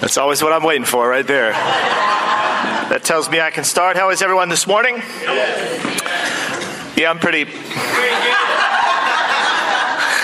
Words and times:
That's 0.00 0.16
always 0.16 0.42
what 0.42 0.52
I'm 0.52 0.62
waiting 0.62 0.84
for 0.84 1.08
right 1.08 1.26
there. 1.26 1.52
That 1.52 3.02
tells 3.02 3.28
me 3.30 3.40
I 3.40 3.50
can 3.50 3.64
start. 3.64 3.96
How 3.96 4.10
is 4.10 4.22
everyone 4.22 4.48
this 4.48 4.66
morning? 4.66 4.96
Yeah, 6.96 7.10
I'm 7.10 7.18
pretty 7.18 7.46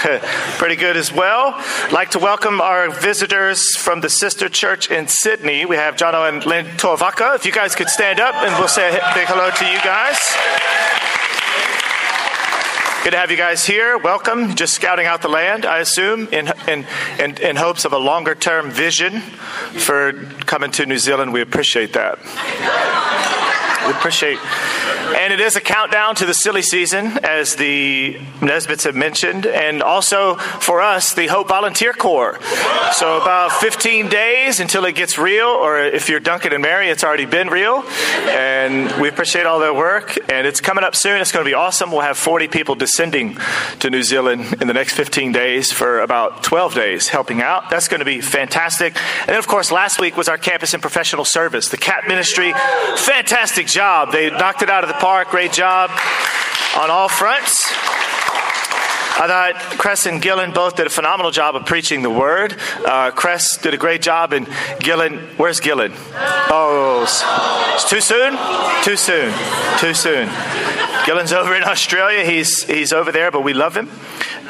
pretty 0.59 0.77
good 0.77 0.97
as 0.97 1.13
well. 1.13 1.55
I'd 1.57 1.93
like 1.93 2.11
to 2.11 2.19
welcome 2.19 2.61
our 2.61 2.91
visitors 2.91 3.77
from 3.77 4.01
the 4.01 4.09
sister 4.09 4.49
church 4.49 4.91
in 4.91 5.09
Sydney. 5.09 5.67
We 5.67 5.77
have 5.77 5.97
Jono 5.97 6.29
and 6.29 6.45
Lynn 6.47 6.67
Tovaka. 6.77 7.35
If 7.35 7.45
you 7.45 7.53
guys 7.53 7.75
could 7.75 7.89
stand 7.89 8.21
up 8.21 8.35
and 8.37 8.57
we'll 8.59 8.69
say 8.69 8.89
a 8.89 9.13
big 9.15 9.27
hello 9.27 9.51
to 9.51 9.65
you 9.67 9.79
guys. 9.83 10.60
Good 13.03 13.13
to 13.13 13.17
have 13.17 13.31
you 13.31 13.39
guys 13.39 13.65
here. 13.65 13.97
Welcome. 13.97 14.57
Just 14.57 14.75
scouting 14.75 15.07
out 15.07 15.23
the 15.23 15.29
land, 15.29 15.65
I 15.65 15.79
assume, 15.79 16.29
in, 16.33 16.53
in, 16.69 16.87
in, 17.19 17.39
in 17.39 17.57
hopes 17.57 17.87
of 17.87 17.95
a 17.95 17.99
longer 17.99 18.35
term 18.35 18.71
vision 18.71 19.21
for 19.21 20.13
coming 20.45 20.71
to 20.73 20.85
New 20.85 20.99
Zealand. 20.99 21.33
We 21.33 21.41
appreciate 21.41 21.95
that. 21.95 22.19
We 23.87 23.93
appreciate 23.93 24.39
and 25.31 25.41
it 25.41 25.45
is 25.45 25.55
a 25.55 25.61
countdown 25.61 26.17
to 26.17 26.27
the 26.27 26.35
silly 26.35 26.61
season, 26.61 27.07
as 27.23 27.55
the 27.55 28.19
Nesbits 28.41 28.83
have 28.83 28.97
mentioned, 28.97 29.47
and 29.47 29.81
also 29.81 30.35
for 30.35 30.81
us, 30.81 31.15
the 31.15 31.29
Hope 31.29 31.47
Volunteer 31.47 31.93
Corps. 31.93 32.37
So 32.95 33.17
about 33.17 33.53
15 33.53 34.09
days 34.09 34.59
until 34.59 34.85
it 34.87 34.97
gets 34.97 35.19
real, 35.19 35.47
or 35.47 35.79
if 35.79 36.09
you're 36.09 36.19
Duncan 36.19 36.53
and 36.53 36.63
Mary, 36.63 36.89
it's 36.89 37.05
already 37.05 37.27
been 37.27 37.47
real. 37.47 37.85
And 38.27 39.01
we 39.01 39.09
appreciate 39.09 39.47
all 39.47 39.61
their 39.61 39.73
work, 39.73 40.19
and 40.29 40.49
it's 40.49 40.61
coming 40.61 40.83
up 40.83 40.97
soon. 40.97 41.21
It's 41.21 41.31
going 41.31 41.45
to 41.45 41.49
be 41.49 41.55
awesome. 41.55 41.93
We'll 41.93 42.01
have 42.01 42.19
40 42.19 42.49
people 42.49 42.75
descending 42.75 43.39
to 43.79 43.89
New 43.89 44.03
Zealand 44.03 44.57
in 44.61 44.67
the 44.67 44.75
next 44.75 44.95
15 44.95 45.31
days 45.31 45.71
for 45.71 46.01
about 46.01 46.43
12 46.43 46.75
days 46.75 47.07
helping 47.07 47.41
out. 47.41 47.71
That's 47.71 47.87
going 47.87 48.01
to 48.01 48.05
be 48.05 48.21
fantastic. 48.21 48.97
And 49.21 49.29
then, 49.29 49.39
of 49.39 49.47
course, 49.47 49.71
last 49.71 50.01
week 50.01 50.17
was 50.17 50.29
our 50.29 50.39
campus 50.39 50.75
and 50.75 50.83
professional 50.83 51.25
service. 51.25 51.69
The 51.69 51.77
CAP 51.77 52.09
ministry, 52.09 52.53
fantastic 52.97 53.69
job. 53.69 54.11
They 54.11 54.31
knocked 54.31 54.63
it 54.63 54.71
out 54.71 54.83
of 54.83 54.89
the 54.89 54.95
park. 54.95 55.20
Great 55.29 55.53
job 55.53 55.91
on 56.77 56.91
all 56.91 57.09
fronts. 57.09 57.55
I 59.23 59.27
thought 59.27 59.55
Cress 59.79 60.07
and 60.07 60.23
Gillen 60.23 60.53
both 60.53 60.77
did 60.77 60.87
a 60.87 60.91
phenomenal 60.91 61.31
job 61.31 61.55
of 61.55 61.67
preaching 61.67 62.03
the 62.03 62.11
word. 62.11 62.57
Uh, 62.87 63.11
Cress 63.11 63.59
did 63.59 63.75
a 63.75 63.77
great 63.77 64.01
job, 64.01 64.33
and 64.33 64.49
Gillen, 64.79 65.19
where's 65.37 65.61
Gillen? 65.61 65.93
Oh, 65.95 67.03
it's 67.75 67.89
too 67.89 68.01
soon? 68.01 68.39
Too 68.83 68.97
soon. 68.97 69.35
Too 69.79 69.95
soon. 69.95 70.31
Gillen's 71.05 71.33
over 71.33 71.55
in 71.55 71.65
Australia. 71.65 72.25
He's, 72.25 72.65
he's 72.65 72.93
over 72.93 73.13
there, 73.13 73.31
but 73.31 73.45
we 73.45 73.53
love 73.53 73.77
him 73.77 73.91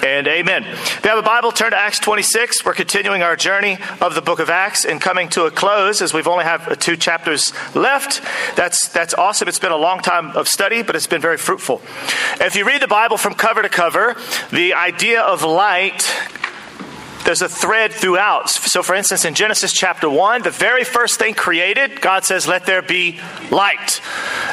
and 0.05 0.27
amen. 0.27 0.65
If 0.65 1.05
you 1.05 1.11
have 1.11 1.19
a 1.19 1.23
Bible, 1.23 1.53
turn 1.53 1.73
to 1.73 1.77
Acts 1.77 1.99
26. 1.99 2.65
We're 2.65 2.75
continuing 2.75 3.23
our 3.23 3.37
journey 3.37 3.79
of 4.01 4.15
the 4.15 4.23
book 4.23 4.39
of 4.39 4.51
Acts 4.51 4.85
and 4.85 5.01
coming 5.01 5.29
to 5.31 5.45
a 5.45 5.51
close 5.51 6.01
as 6.01 6.15
we've 6.15 6.29
only 6.29 6.45
have 6.45 6.69
uh, 6.69 6.75
two 6.75 6.97
chapters 6.97 7.53
left. 7.75 8.23
That's, 8.57 8.89
that's 8.89 9.15
awesome. 9.15 9.49
It's 9.49 9.59
been 9.59 9.73
a 9.73 9.77
long 9.77 10.01
time 10.01 10.37
of 10.37 10.49
study, 10.49 10.83
but 10.83 10.97
it's 10.97 11.07
been 11.07 11.21
very 11.21 11.37
fruitful. 11.37 11.83
If 12.41 12.57
you 12.57 12.67
read 12.67 12.83
the 12.83 12.89
Bible 12.89 13.17
from 13.17 13.35
cover 13.35 13.63
to 13.63 13.69
cover, 13.69 14.17
the 14.51 14.75
idea 14.75 15.21
of 15.21 15.43
light 15.43 16.11
there's 17.31 17.43
a 17.43 17.49
thread 17.49 17.93
throughout. 17.93 18.51
So, 18.51 18.83
for 18.83 18.97
instance, 18.97 19.25
in 19.25 19.35
Genesis 19.35 19.73
chapter 19.73 20.11
1, 20.11 20.43
the 20.43 20.51
very 20.51 20.83
first 20.83 21.21
thing 21.21 21.35
created, 21.35 22.01
God 22.01 22.25
says, 22.25 22.49
Let 22.49 22.67
there 22.67 22.83
be 22.83 23.21
light. 23.53 24.01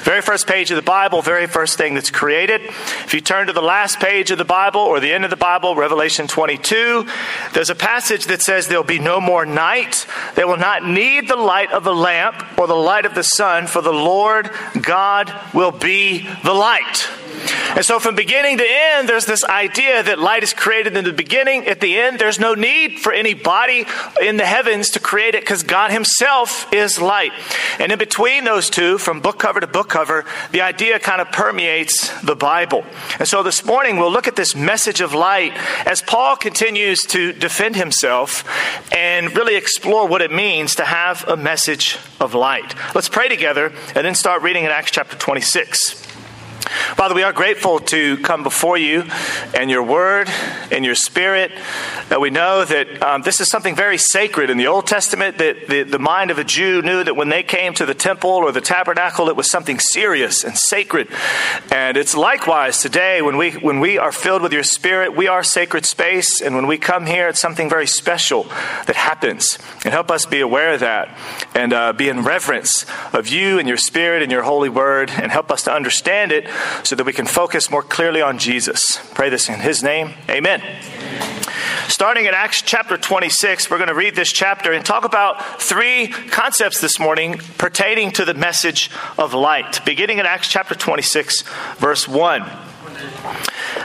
Very 0.03 0.21
first 0.21 0.45
page 0.45 0.69
of 0.69 0.75
the 0.75 0.83
Bible, 0.83 1.23
very 1.23 1.47
first 1.47 1.75
thing 1.79 1.95
that's 1.95 2.11
created. 2.11 2.61
If 2.61 3.15
you 3.15 3.21
turn 3.21 3.47
to 3.47 3.53
the 3.53 3.63
last 3.63 3.99
page 3.99 4.29
of 4.29 4.37
the 4.37 4.45
Bible 4.45 4.81
or 4.81 4.99
the 4.99 5.11
end 5.11 5.23
of 5.23 5.31
the 5.31 5.35
Bible, 5.35 5.75
Revelation 5.75 6.27
22, 6.27 7.07
there's 7.53 7.71
a 7.71 7.75
passage 7.75 8.25
that 8.25 8.43
says, 8.43 8.67
There'll 8.67 8.83
be 8.83 8.99
no 8.99 9.19
more 9.19 9.43
night. 9.43 10.05
They 10.35 10.45
will 10.45 10.57
not 10.57 10.85
need 10.85 11.27
the 11.27 11.35
light 11.35 11.71
of 11.71 11.87
a 11.87 11.91
lamp 11.91 12.59
or 12.59 12.67
the 12.67 12.75
light 12.75 13.07
of 13.07 13.15
the 13.15 13.23
sun, 13.23 13.65
for 13.65 13.81
the 13.81 13.91
Lord 13.91 14.51
God 14.79 15.33
will 15.51 15.71
be 15.71 16.29
the 16.43 16.53
light. 16.53 17.09
And 17.75 17.85
so, 17.85 17.99
from 17.99 18.15
beginning 18.15 18.57
to 18.57 18.65
end, 18.67 19.07
there's 19.07 19.25
this 19.25 19.43
idea 19.43 20.01
that 20.03 20.19
light 20.19 20.43
is 20.43 20.53
created 20.53 20.97
in 20.97 21.03
the 21.03 21.13
beginning. 21.13 21.67
At 21.67 21.79
the 21.79 21.97
end, 21.97 22.19
there's 22.19 22.39
no 22.39 22.53
need 22.55 22.99
for 22.99 23.11
any 23.11 23.33
body 23.33 23.85
in 24.21 24.37
the 24.37 24.45
heavens 24.45 24.91
to 24.91 24.99
create 24.99 25.35
it 25.35 25.41
because 25.41 25.63
God 25.63 25.91
Himself 25.91 26.71
is 26.73 26.99
light. 26.99 27.31
And 27.79 27.91
in 27.91 27.99
between 27.99 28.45
those 28.45 28.69
two, 28.69 28.97
from 28.97 29.21
book 29.21 29.39
cover 29.39 29.59
to 29.59 29.67
book 29.67 29.89
cover, 29.89 30.25
the 30.51 30.61
idea 30.61 30.99
kind 30.99 31.21
of 31.21 31.31
permeates 31.31 32.09
the 32.21 32.35
Bible. 32.35 32.83
And 33.19 33.27
so, 33.27 33.43
this 33.43 33.63
morning, 33.65 33.97
we'll 33.97 34.11
look 34.11 34.27
at 34.27 34.35
this 34.35 34.55
message 34.55 35.01
of 35.01 35.13
light 35.13 35.53
as 35.85 36.01
Paul 36.01 36.35
continues 36.35 37.01
to 37.07 37.33
defend 37.33 37.75
himself 37.75 38.43
and 38.93 39.35
really 39.35 39.55
explore 39.55 40.07
what 40.07 40.21
it 40.21 40.31
means 40.31 40.75
to 40.75 40.85
have 40.85 41.27
a 41.27 41.37
message 41.37 41.97
of 42.19 42.33
light. 42.33 42.73
Let's 42.95 43.09
pray 43.09 43.27
together 43.27 43.73
and 43.95 44.05
then 44.05 44.15
start 44.15 44.41
reading 44.41 44.63
in 44.63 44.71
Acts 44.71 44.91
chapter 44.91 45.17
26. 45.17 46.06
Father, 46.67 47.15
we 47.15 47.23
are 47.23 47.33
grateful 47.33 47.79
to 47.79 48.17
come 48.17 48.43
before 48.43 48.77
you 48.77 49.03
and 49.53 49.69
your 49.69 49.83
word 49.83 50.29
and 50.71 50.83
your 50.83 50.95
spirit. 50.95 51.51
That 52.09 52.21
we 52.21 52.29
know 52.29 52.65
that 52.65 53.01
um, 53.01 53.21
this 53.21 53.39
is 53.39 53.49
something 53.49 53.75
very 53.75 53.97
sacred 53.97 54.49
in 54.49 54.57
the 54.57 54.67
Old 54.67 54.87
Testament, 54.87 55.37
that 55.37 55.67
the, 55.67 55.83
the 55.83 55.99
mind 55.99 56.31
of 56.31 56.37
a 56.37 56.43
Jew 56.43 56.81
knew 56.81 57.03
that 57.03 57.15
when 57.15 57.29
they 57.29 57.43
came 57.43 57.73
to 57.75 57.85
the 57.85 57.93
temple 57.93 58.29
or 58.29 58.51
the 58.51 58.61
tabernacle, 58.61 59.29
it 59.29 59.35
was 59.35 59.49
something 59.49 59.79
serious 59.79 60.43
and 60.43 60.57
sacred. 60.57 61.07
And 61.71 61.97
it's 61.97 62.15
likewise 62.15 62.81
today 62.81 63.21
when 63.21 63.37
we, 63.37 63.51
when 63.51 63.79
we 63.79 63.97
are 63.97 64.11
filled 64.11 64.41
with 64.41 64.53
your 64.53 64.63
spirit, 64.63 65.15
we 65.15 65.27
are 65.27 65.43
sacred 65.43 65.85
space. 65.85 66.41
And 66.41 66.55
when 66.55 66.67
we 66.67 66.77
come 66.77 67.05
here, 67.05 67.27
it's 67.27 67.41
something 67.41 67.69
very 67.69 67.87
special 67.87 68.43
that 68.85 68.95
happens. 68.95 69.57
And 69.83 69.93
help 69.93 70.11
us 70.11 70.25
be 70.25 70.41
aware 70.41 70.73
of 70.73 70.79
that 70.81 71.17
and 71.53 71.73
uh, 71.73 71.93
be 71.93 72.09
in 72.09 72.23
reverence 72.23 72.85
of 73.13 73.27
you 73.27 73.59
and 73.59 73.67
your 73.67 73.77
spirit 73.77 74.21
and 74.23 74.31
your 74.31 74.43
holy 74.43 74.69
word 74.69 75.09
and 75.11 75.31
help 75.31 75.51
us 75.51 75.63
to 75.63 75.73
understand 75.73 76.31
it 76.31 76.47
so 76.83 76.95
that 76.95 77.05
we 77.05 77.13
can 77.13 77.25
focus 77.25 77.69
more 77.69 77.83
clearly 77.83 78.21
on 78.21 78.37
Jesus. 78.37 78.99
Pray 79.13 79.29
this 79.29 79.49
in 79.49 79.59
His 79.59 79.83
name. 79.83 80.13
Amen. 80.29 80.61
Starting 81.87 82.25
in 82.25 82.33
Acts 82.33 82.61
chapter 82.61 82.97
26, 82.97 83.69
we're 83.69 83.77
going 83.77 83.87
to 83.87 83.95
read 83.95 84.13
this 84.13 84.31
chapter 84.31 84.73
and 84.73 84.85
talk 84.85 85.05
about 85.05 85.61
three 85.61 86.07
concepts 86.07 86.81
this 86.81 86.99
morning 86.99 87.39
pertaining 87.57 88.11
to 88.11 88.25
the 88.25 88.33
message 88.33 88.91
of 89.17 89.33
light. 89.33 89.83
Beginning 89.85 90.19
in 90.19 90.25
Acts 90.25 90.49
chapter 90.49 90.75
26, 90.75 91.43
verse 91.77 92.07
1. 92.07 92.45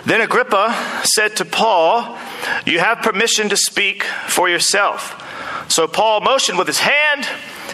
Then 0.04 0.20
Agrippa 0.20 1.02
said 1.04 1.36
to 1.36 1.44
Paul, 1.44 2.18
You 2.66 2.80
have 2.80 2.98
permission 2.98 3.48
to 3.50 3.56
speak 3.56 4.02
for 4.02 4.48
yourself. 4.48 5.18
So 5.68 5.86
Paul 5.86 6.20
motioned 6.20 6.58
with 6.58 6.66
his 6.66 6.80
hand 6.80 7.26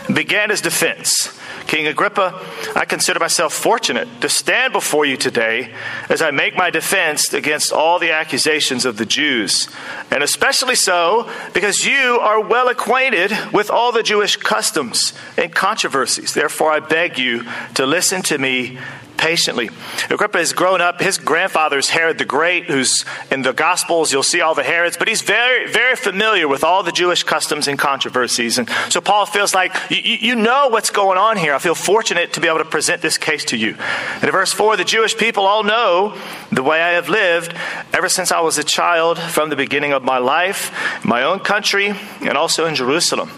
and 0.06 0.14
began 0.14 0.50
his 0.50 0.60
defense. 0.60 1.38
King 1.68 1.86
Agrippa, 1.86 2.42
I 2.74 2.86
consider 2.86 3.20
myself 3.20 3.52
fortunate 3.52 4.08
to 4.22 4.28
stand 4.30 4.72
before 4.72 5.04
you 5.04 5.18
today 5.18 5.74
as 6.08 6.22
I 6.22 6.30
make 6.30 6.56
my 6.56 6.70
defense 6.70 7.34
against 7.34 7.74
all 7.74 7.98
the 7.98 8.10
accusations 8.10 8.86
of 8.86 8.96
the 8.96 9.04
Jews, 9.04 9.68
and 10.10 10.22
especially 10.22 10.76
so 10.76 11.30
because 11.52 11.84
you 11.84 12.18
are 12.20 12.40
well 12.40 12.68
acquainted 12.68 13.32
with 13.52 13.70
all 13.70 13.92
the 13.92 14.02
Jewish 14.02 14.38
customs 14.38 15.12
and 15.36 15.54
controversies. 15.54 16.32
Therefore, 16.32 16.72
I 16.72 16.80
beg 16.80 17.18
you 17.18 17.44
to 17.74 17.84
listen 17.84 18.22
to 18.22 18.38
me 18.38 18.78
patiently. 19.18 19.68
Agrippa 20.08 20.38
has 20.38 20.52
grown 20.52 20.80
up. 20.80 21.00
His 21.00 21.18
grandfather 21.18 21.76
is 21.76 21.90
Herod 21.90 22.16
the 22.18 22.24
Great, 22.24 22.64
who's 22.64 23.04
in 23.30 23.42
the 23.42 23.52
Gospels, 23.52 24.12
you'll 24.12 24.22
see 24.22 24.40
all 24.40 24.54
the 24.54 24.62
Herods, 24.62 24.96
but 24.96 25.08
he's 25.08 25.22
very, 25.22 25.70
very 25.70 25.96
familiar 25.96 26.48
with 26.48 26.64
all 26.64 26.82
the 26.82 26.92
Jewish 26.92 27.24
customs 27.24 27.68
and 27.68 27.78
controversies. 27.78 28.58
And 28.58 28.70
so 28.88 29.00
Paul 29.00 29.26
feels 29.26 29.54
like, 29.54 29.74
you, 29.90 30.36
know 30.38 30.68
what's 30.68 30.90
going 30.90 31.18
on 31.18 31.36
here. 31.36 31.52
I 31.52 31.58
feel 31.58 31.74
fortunate 31.74 32.32
to 32.34 32.40
be 32.40 32.46
able 32.46 32.58
to 32.58 32.64
present 32.64 33.02
this 33.02 33.18
case 33.18 33.44
to 33.46 33.56
you. 33.56 33.74
And 34.14 34.24
in 34.24 34.30
verse 34.30 34.52
4, 34.52 34.76
the 34.76 34.84
Jewish 34.84 35.16
people 35.16 35.44
all 35.44 35.64
know 35.64 36.16
the 36.52 36.62
way 36.62 36.80
I 36.80 36.90
have 36.90 37.08
lived 37.08 37.54
ever 37.92 38.08
since 38.08 38.30
I 38.30 38.40
was 38.40 38.56
a 38.56 38.64
child 38.64 39.18
from 39.18 39.50
the 39.50 39.56
beginning 39.56 39.92
of 39.92 40.04
my 40.04 40.18
life, 40.18 41.04
my 41.04 41.24
own 41.24 41.40
country, 41.40 41.92
and 42.20 42.38
also 42.38 42.66
in 42.66 42.76
Jerusalem. 42.76 43.30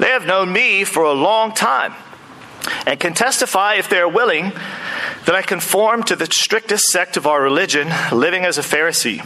They 0.00 0.08
have 0.08 0.26
known 0.26 0.52
me 0.52 0.84
for 0.84 1.04
a 1.04 1.12
long 1.12 1.52
time 1.52 1.94
and 2.86 3.00
can 3.00 3.14
testify, 3.14 3.74
if 3.74 3.88
they 3.88 3.98
are 3.98 4.08
willing, 4.08 4.52
that 5.26 5.34
I 5.34 5.42
conform 5.42 6.02
to 6.04 6.16
the 6.16 6.26
strictest 6.26 6.86
sect 6.86 7.16
of 7.16 7.26
our 7.26 7.42
religion, 7.42 7.88
living 8.12 8.44
as 8.44 8.58
a 8.58 8.62
Pharisee. 8.62 9.24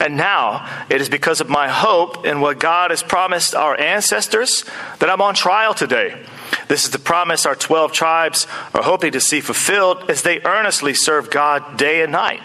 And 0.00 0.16
now 0.16 0.68
it 0.90 1.00
is 1.00 1.08
because 1.08 1.40
of 1.40 1.48
my 1.48 1.68
hope 1.68 2.26
in 2.26 2.40
what 2.40 2.58
God 2.58 2.90
has 2.90 3.02
promised 3.02 3.54
our 3.54 3.78
ancestors 3.78 4.64
that 4.98 5.08
I'm 5.08 5.22
on 5.22 5.34
trial 5.34 5.74
today. 5.74 6.20
This 6.68 6.84
is 6.84 6.90
the 6.90 6.98
promise 6.98 7.46
our 7.46 7.54
12 7.54 7.92
tribes 7.92 8.46
are 8.74 8.82
hoping 8.82 9.12
to 9.12 9.20
see 9.20 9.40
fulfilled 9.40 10.10
as 10.10 10.22
they 10.22 10.40
earnestly 10.44 10.94
serve 10.94 11.30
God 11.30 11.78
day 11.78 12.02
and 12.02 12.12
night. 12.12 12.40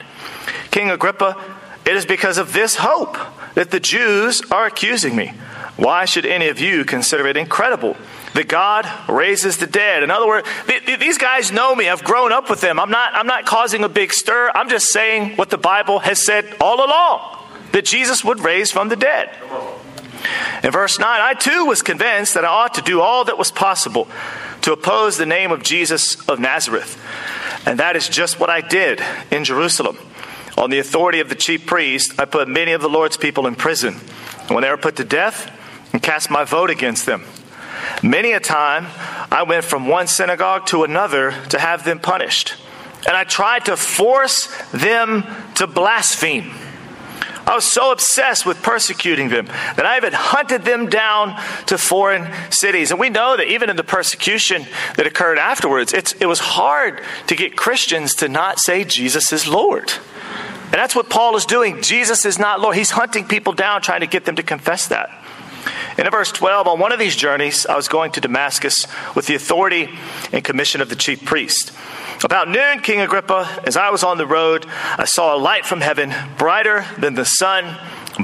King 0.71 0.89
Agrippa, 0.89 1.37
it 1.85 1.95
is 1.95 2.05
because 2.05 2.37
of 2.37 2.53
this 2.53 2.75
hope 2.75 3.17
that 3.55 3.71
the 3.71 3.79
Jews 3.79 4.41
are 4.51 4.65
accusing 4.65 5.15
me. 5.15 5.33
Why 5.75 6.05
should 6.05 6.25
any 6.25 6.47
of 6.47 6.59
you 6.59 6.85
consider 6.85 7.27
it 7.27 7.37
incredible 7.37 7.97
that 8.33 8.47
God 8.47 8.87
raises 9.09 9.57
the 9.57 9.67
dead? 9.67 10.03
In 10.03 10.11
other 10.11 10.27
words, 10.27 10.47
these 10.85 11.17
guys 11.17 11.51
know 11.51 11.75
me. 11.75 11.89
I've 11.89 12.03
grown 12.03 12.31
up 12.31 12.49
with 12.49 12.61
them. 12.61 12.79
I'm 12.79 12.89
not, 12.89 13.13
I'm 13.13 13.27
not 13.27 13.45
causing 13.45 13.83
a 13.83 13.89
big 13.89 14.13
stir. 14.13 14.51
I'm 14.53 14.69
just 14.69 14.91
saying 14.91 15.35
what 15.37 15.49
the 15.49 15.57
Bible 15.57 15.99
has 15.99 16.23
said 16.25 16.55
all 16.59 16.85
along 16.85 17.39
that 17.71 17.85
Jesus 17.85 18.23
would 18.23 18.39
raise 18.39 18.71
from 18.71 18.89
the 18.89 18.95
dead. 18.95 19.29
In 20.63 20.71
verse 20.71 20.99
9, 20.99 21.07
I 21.09 21.33
too 21.33 21.65
was 21.65 21.81
convinced 21.81 22.35
that 22.35 22.45
I 22.45 22.49
ought 22.49 22.75
to 22.75 22.81
do 22.81 23.01
all 23.01 23.25
that 23.25 23.37
was 23.37 23.51
possible 23.51 24.07
to 24.61 24.71
oppose 24.71 25.17
the 25.17 25.25
name 25.25 25.51
of 25.51 25.63
Jesus 25.63 26.27
of 26.29 26.39
Nazareth. 26.39 26.97
And 27.65 27.79
that 27.79 27.95
is 27.95 28.07
just 28.07 28.39
what 28.39 28.49
I 28.49 28.61
did 28.61 29.01
in 29.29 29.43
Jerusalem. 29.43 29.97
On 30.57 30.69
the 30.69 30.79
authority 30.79 31.19
of 31.19 31.29
the 31.29 31.35
chief 31.35 31.65
priest, 31.65 32.19
I 32.19 32.25
put 32.25 32.47
many 32.47 32.71
of 32.71 32.81
the 32.81 32.87
Lord's 32.87 33.17
people 33.17 33.47
in 33.47 33.55
prison. 33.55 33.99
And 34.41 34.51
when 34.51 34.61
they 34.61 34.69
were 34.69 34.77
put 34.77 34.95
to 34.97 35.03
death, 35.03 35.51
and 35.93 36.01
cast 36.01 36.31
my 36.31 36.43
vote 36.43 36.71
against 36.71 37.05
them. 37.05 37.23
Many 38.01 38.31
a 38.31 38.39
time 38.39 38.87
I 39.31 39.43
went 39.43 39.63
from 39.63 39.87
one 39.87 40.07
synagogue 40.07 40.65
to 40.67 40.83
another 40.83 41.31
to 41.49 41.59
have 41.59 41.85
them 41.85 41.99
punished. 41.99 42.55
And 43.05 43.15
I 43.17 43.23
tried 43.23 43.65
to 43.65 43.75
force 43.77 44.47
them 44.71 45.25
to 45.55 45.67
blaspheme. 45.67 46.51
I 47.45 47.55
was 47.55 47.65
so 47.65 47.91
obsessed 47.91 48.45
with 48.45 48.63
persecuting 48.63 49.27
them 49.27 49.47
that 49.47 49.85
I 49.85 49.97
even 49.97 50.13
hunted 50.13 50.63
them 50.63 50.87
down 50.87 51.35
to 51.65 51.77
foreign 51.77 52.31
cities. 52.51 52.91
And 52.91 52.99
we 52.99 53.09
know 53.09 53.35
that 53.35 53.47
even 53.47 53.69
in 53.69 53.75
the 53.75 53.83
persecution 53.83 54.65
that 54.95 55.05
occurred 55.05 55.37
afterwards, 55.37 55.93
it 55.93 56.25
was 56.25 56.39
hard 56.39 57.01
to 57.27 57.35
get 57.35 57.57
Christians 57.57 58.15
to 58.15 58.29
not 58.29 58.59
say 58.59 58.85
Jesus 58.85 59.33
is 59.33 59.45
Lord. 59.45 59.91
And 60.65 60.73
that's 60.73 60.95
what 60.95 61.09
Paul 61.09 61.35
is 61.35 61.45
doing. 61.45 61.81
Jesus 61.81 62.25
is 62.25 62.39
not 62.39 62.61
Lord. 62.61 62.77
He's 62.77 62.91
hunting 62.91 63.27
people 63.27 63.53
down, 63.53 63.81
trying 63.81 63.99
to 63.99 64.07
get 64.07 64.23
them 64.23 64.37
to 64.37 64.43
confess 64.43 64.87
that. 64.87 65.22
In 65.97 66.09
verse 66.09 66.31
12, 66.31 66.67
on 66.67 66.79
one 66.79 66.91
of 66.91 66.99
these 66.99 67.15
journeys, 67.15 67.65
I 67.65 67.75
was 67.75 67.87
going 67.87 68.11
to 68.13 68.21
Damascus 68.21 68.87
with 69.15 69.27
the 69.27 69.35
authority 69.35 69.89
and 70.31 70.43
commission 70.43 70.81
of 70.81 70.89
the 70.89 70.95
chief 70.95 71.23
priest. 71.25 71.71
About 72.23 72.49
noon, 72.49 72.79
King 72.79 73.01
Agrippa, 73.01 73.63
as 73.65 73.75
I 73.75 73.89
was 73.89 74.03
on 74.03 74.17
the 74.17 74.25
road, 74.25 74.65
I 74.97 75.05
saw 75.05 75.35
a 75.35 75.37
light 75.37 75.65
from 75.65 75.81
heaven, 75.81 76.13
brighter 76.37 76.85
than 76.97 77.15
the 77.15 77.25
sun, 77.25 77.77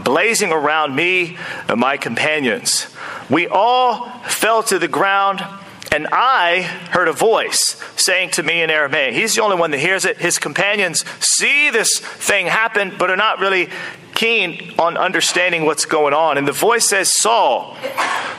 blazing 0.03 0.51
around 0.51 0.95
me 0.95 1.37
and 1.67 1.79
my 1.79 1.97
companions. 1.97 2.87
We 3.29 3.47
all 3.47 4.09
fell 4.21 4.63
to 4.63 4.79
the 4.79 4.87
ground, 4.87 5.43
and 5.91 6.07
I 6.11 6.61
heard 6.91 7.07
a 7.07 7.13
voice 7.13 7.81
saying 7.95 8.31
to 8.31 8.43
me 8.43 8.61
in 8.61 8.69
Aramaic. 8.69 9.15
He's 9.15 9.35
the 9.35 9.41
only 9.41 9.57
one 9.57 9.71
that 9.71 9.79
hears 9.79 10.05
it. 10.05 10.17
His 10.17 10.37
companions 10.37 11.03
see 11.19 11.71
this 11.71 11.99
thing 11.99 12.45
happen, 12.45 12.93
but 12.97 13.09
are 13.09 13.17
not 13.17 13.39
really 13.39 13.69
keen 14.13 14.73
on 14.77 14.97
understanding 14.97 15.65
what's 15.65 15.85
going 15.85 16.13
on. 16.13 16.37
And 16.37 16.47
the 16.47 16.51
voice 16.51 16.87
says, 16.87 17.11
Saul, 17.19 17.75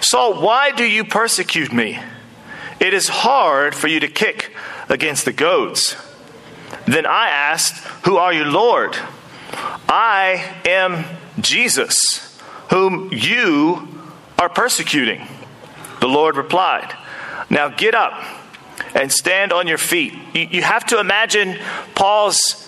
Saul, 0.00 0.40
why 0.40 0.70
do 0.70 0.84
you 0.84 1.04
persecute 1.04 1.72
me? 1.72 1.98
It 2.78 2.94
is 2.94 3.08
hard 3.08 3.74
for 3.74 3.88
you 3.88 4.00
to 4.00 4.08
kick 4.08 4.54
against 4.88 5.24
the 5.24 5.32
goads. 5.32 5.96
Then 6.86 7.04
I 7.04 7.28
asked, 7.28 7.84
Who 8.04 8.16
are 8.16 8.32
you, 8.32 8.44
Lord? 8.44 8.96
I 9.88 10.56
am 10.66 11.04
Jesus, 11.40 12.38
whom 12.68 13.10
you 13.12 13.88
are 14.38 14.48
persecuting. 14.48 15.26
The 16.00 16.08
Lord 16.08 16.36
replied, 16.36 16.94
Now 17.50 17.68
get 17.68 17.94
up 17.94 18.22
and 18.94 19.12
stand 19.12 19.52
on 19.52 19.66
your 19.66 19.78
feet. 19.78 20.14
You, 20.34 20.62
have 20.62 20.86
to 20.86 21.00
imagine 21.00 21.58
Paul's 21.94 22.66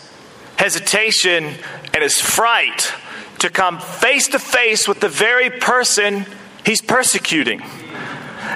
hesitation 0.57 1.55
and 1.95 2.03
his 2.03 2.21
fright 2.21 2.93
to 3.39 3.49
come 3.49 3.79
face 3.81 4.29
to 4.29 4.39
face 4.39 4.87
with 4.87 5.01
the 5.01 5.09
very 5.09 5.51
person 5.51 6.27
he's 6.67 6.83
persecuting 6.83 7.63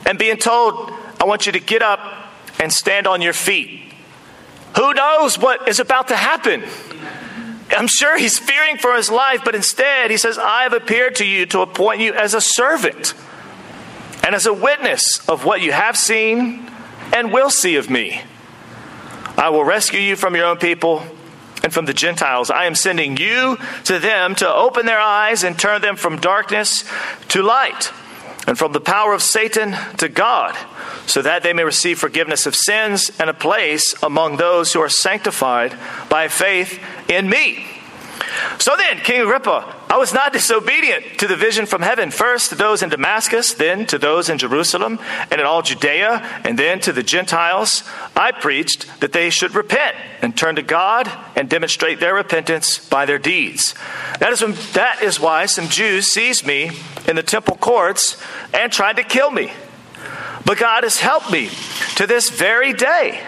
and 0.05 0.19
being 0.19 0.37
told, 0.37 0.93
I 1.21 1.25
want 1.25 1.47
you 1.47 1.53
to 1.53 1.61
get 1.61 1.83
up 1.83 2.01
and 2.61 2.73
stand 2.73 3.07
on 3.07 3.23
your 3.23 3.33
feet. 3.33 3.93
Who 4.77 4.93
knows 4.95 5.39
what 5.39 5.69
is 5.69 5.81
about 5.81 6.09
to 6.09 6.17
happen? 6.17 6.65
I'm 7.71 7.89
sure 7.89 8.19
he's 8.19 8.39
fearing 8.39 8.77
for 8.77 8.95
his 8.95 9.11
life, 9.11 9.43
but 9.45 9.55
instead 9.55 10.11
he 10.11 10.17
says, 10.17 10.39
I 10.39 10.63
have 10.63 10.73
appeared 10.73 11.17
to 11.17 11.25
you 11.25 11.47
to 11.47 11.61
appoint 11.61 12.01
you 12.01 12.15
as 12.15 12.35
a 12.35 12.41
servant 12.41 13.15
and 14.27 14.35
as 14.35 14.45
a 14.45 14.53
witness 14.53 15.27
of 15.29 15.45
what 15.45 15.61
you 15.61 15.71
have 15.71 15.97
seen 15.97 16.69
and 17.13 17.33
will 17.33 17.49
see 17.49 17.77
of 17.77 17.89
me. 17.89 18.21
I 19.39 19.51
will 19.51 19.63
rescue 19.63 20.01
you 20.01 20.17
from 20.17 20.35
your 20.35 20.47
own 20.47 20.57
people 20.57 21.05
and 21.63 21.73
from 21.73 21.85
the 21.85 21.95
Gentiles. 21.95 22.51
I 22.51 22.65
am 22.65 22.75
sending 22.75 23.17
you 23.17 23.57
to 23.85 24.01
them 24.01 24.35
to 24.37 24.53
open 24.53 24.85
their 24.85 24.99
eyes 24.99 25.45
and 25.45 25.57
turn 25.57 25.81
them 25.81 25.95
from 25.95 26.19
darkness 26.19 26.83
to 27.29 27.41
light 27.41 27.93
and 28.49 28.59
from 28.59 28.73
the 28.73 28.81
power 28.81 29.13
of 29.13 29.23
Satan 29.23 29.77
to 29.99 30.09
God, 30.09 30.57
so 31.07 31.23
that 31.23 31.45
they 31.45 31.53
may 31.53 31.63
receive 31.63 32.01
forgiveness 32.01 32.47
of 32.47 32.57
sins 32.57 33.13
and 33.21 33.31
a 33.31 33.35
place 33.35 33.95
among 34.03 34.39
those 34.39 34.73
who 34.73 34.81
are 34.81 34.89
sanctified 34.89 35.79
by 36.09 36.27
faith 36.27 36.81
in 37.09 37.31
me. 37.31 37.65
So 38.59 38.77
then, 38.77 38.99
King 38.99 39.21
Agrippa, 39.21 39.75
I 39.89 39.99
was 39.99 40.13
not 40.13 40.33
disobedient 40.33 41.19
to 41.19 41.27
the 41.27 41.37
vision 41.37 41.67
from 41.67 41.83
heaven, 41.83 42.11
first 42.11 42.51
to 42.51 42.55
those 42.55 42.83
in 42.83 42.89
Damascus, 42.89 43.55
then 43.55 43.87
to 43.87 43.99
those 43.99 44.29
in 44.29 44.39
Jerusalem, 44.39 44.99
and 45.31 45.41
in 45.41 45.47
all 45.47 45.63
Judea, 45.63 46.41
and 46.45 46.59
then 46.59 46.81
to 46.81 46.93
the 46.93 47.03
Gentiles. 47.03 47.85
I 48.17 48.33
preached 48.33 49.01
that 49.01 49.13
they 49.13 49.31
should 49.31 49.55
repent 49.55 49.97
and 50.23 50.37
turn 50.37 50.57
to 50.57 50.63
God 50.63 51.11
and 51.37 51.49
demonstrate 51.49 52.01
their 52.01 52.15
repentance 52.15 52.79
by 52.79 53.05
their 53.07 53.19
deeds. 53.19 53.75
That 54.19 54.33
is, 54.33 54.73
that 54.73 55.03
is 55.03 55.21
why 55.21 55.47
some 55.47 55.69
Jews 55.69 56.07
seized 56.07 56.47
me 56.47 56.71
in 57.07 57.17
the 57.17 57.23
temple 57.23 57.57
courts 57.57 58.21
and 58.55 58.73
tried 58.73 58.97
to 58.97 59.05
kill 59.05 59.31
me. 59.31 59.53
But 60.45 60.59
God 60.59 60.85
has 60.85 60.99
helped 60.99 61.31
me 61.31 61.51
to 61.97 62.07
this 62.07 62.31
very 62.31 62.73
day. 62.73 63.21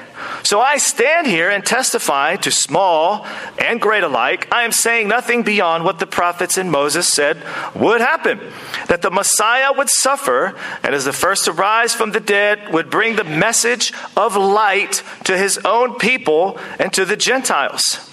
So 0.45 0.61
I 0.61 0.79
stand 0.79 1.27
here 1.27 1.51
and 1.51 1.65
testify 1.65 2.37
to 2.37 2.51
small 2.51 3.27
and 3.59 3.81
great 3.81 4.03
alike. 4.03 4.49
I 4.53 4.63
am 4.63 4.73
saying 4.73 5.09
nothing 5.09 5.43
beyond 5.43 5.85
what 5.85 5.99
the 5.99 6.07
prophets 6.07 6.57
and 6.57 6.71
Moses 6.71 7.09
said 7.09 7.43
would 7.75 8.01
happen 8.01 8.41
that 8.89 9.03
the 9.03 9.11
Messiah 9.11 9.73
would 9.73 9.91
suffer, 9.91 10.57
and 10.83 10.95
as 10.95 11.05
the 11.05 11.13
first 11.13 11.45
to 11.45 11.53
rise 11.53 11.95
from 11.95 12.13
the 12.13 12.21
dead, 12.21 12.73
would 12.73 12.91
bring 12.91 13.17
the 13.17 13.25
message 13.25 13.93
of 14.17 14.37
light 14.37 15.03
to 15.25 15.37
his 15.37 15.59
own 15.65 15.97
people 15.99 16.59
and 16.79 16.93
to 16.93 17.05
the 17.05 17.17
Gentiles. 17.17 18.11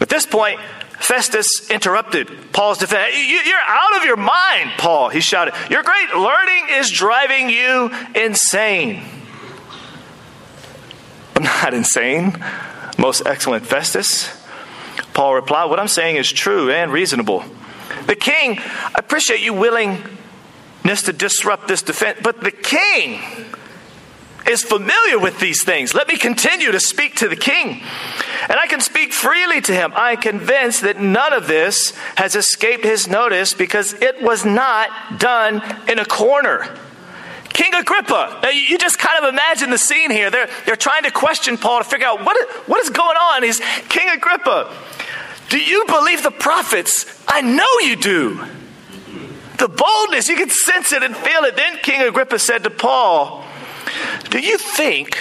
At 0.00 0.08
this 0.08 0.26
point, 0.26 0.58
Festus 0.98 1.68
interrupted 1.70 2.52
Paul's 2.52 2.78
defense. 2.78 3.14
You're 3.16 3.58
out 3.66 3.96
of 3.96 4.04
your 4.04 4.16
mind, 4.16 4.72
Paul, 4.78 5.08
he 5.08 5.20
shouted. 5.20 5.54
Your 5.68 5.82
great 5.82 6.14
learning 6.14 6.66
is 6.70 6.90
driving 6.90 7.50
you 7.50 7.90
insane. 8.14 9.02
Not 11.62 11.74
insane, 11.74 12.44
most 12.98 13.22
excellent 13.24 13.64
Festus. 13.64 14.28
Paul 15.14 15.36
replied, 15.36 15.70
What 15.70 15.78
I'm 15.78 15.86
saying 15.86 16.16
is 16.16 16.30
true 16.32 16.72
and 16.72 16.92
reasonable. 16.92 17.44
The 18.06 18.16
king, 18.16 18.58
I 18.58 18.94
appreciate 18.96 19.40
you 19.42 19.54
willingness 19.54 21.02
to 21.04 21.12
disrupt 21.12 21.68
this 21.68 21.82
defense, 21.82 22.18
but 22.20 22.40
the 22.40 22.50
king 22.50 23.20
is 24.44 24.64
familiar 24.64 25.20
with 25.20 25.38
these 25.38 25.62
things. 25.62 25.94
Let 25.94 26.08
me 26.08 26.16
continue 26.16 26.72
to 26.72 26.80
speak 26.80 27.14
to 27.16 27.28
the 27.28 27.36
king. 27.36 27.80
And 28.48 28.58
I 28.58 28.66
can 28.66 28.80
speak 28.80 29.12
freely 29.12 29.60
to 29.60 29.72
him. 29.72 29.92
I 29.94 30.12
am 30.12 30.16
convinced 30.16 30.82
that 30.82 31.00
none 31.00 31.32
of 31.32 31.46
this 31.46 31.92
has 32.16 32.34
escaped 32.34 32.82
his 32.82 33.06
notice 33.06 33.54
because 33.54 33.92
it 33.94 34.20
was 34.20 34.44
not 34.44 35.20
done 35.20 35.62
in 35.88 36.00
a 36.00 36.04
corner. 36.04 36.76
King 37.52 37.74
Agrippa, 37.74 38.14
uh, 38.14 38.40
now 38.42 38.50
you 38.50 38.78
just 38.78 38.98
kind 38.98 39.22
of 39.22 39.32
imagine 39.32 39.70
the 39.70 39.78
scene 39.78 40.10
here. 40.10 40.30
They're, 40.30 40.48
they're 40.64 40.76
trying 40.76 41.02
to 41.04 41.10
question 41.10 41.58
Paul 41.58 41.78
to 41.80 41.84
figure 41.84 42.06
out 42.06 42.24
what, 42.24 42.36
what 42.66 42.82
is 42.82 42.90
going 42.90 43.16
on. 43.16 43.42
He's 43.42 43.60
King 43.88 44.08
Agrippa. 44.10 44.74
Do 45.50 45.58
you 45.58 45.84
believe 45.86 46.22
the 46.22 46.30
prophets? 46.30 47.22
I 47.28 47.42
know 47.42 47.66
you 47.80 47.96
do. 47.96 48.42
The 49.58 49.68
boldness, 49.68 50.28
you 50.28 50.36
can 50.36 50.50
sense 50.50 50.92
it 50.92 51.02
and 51.02 51.14
feel 51.14 51.44
it. 51.44 51.56
Then 51.56 51.76
King 51.82 52.02
Agrippa 52.02 52.38
said 52.38 52.64
to 52.64 52.70
Paul, 52.70 53.44
Do 54.30 54.40
you 54.40 54.56
think 54.56 55.18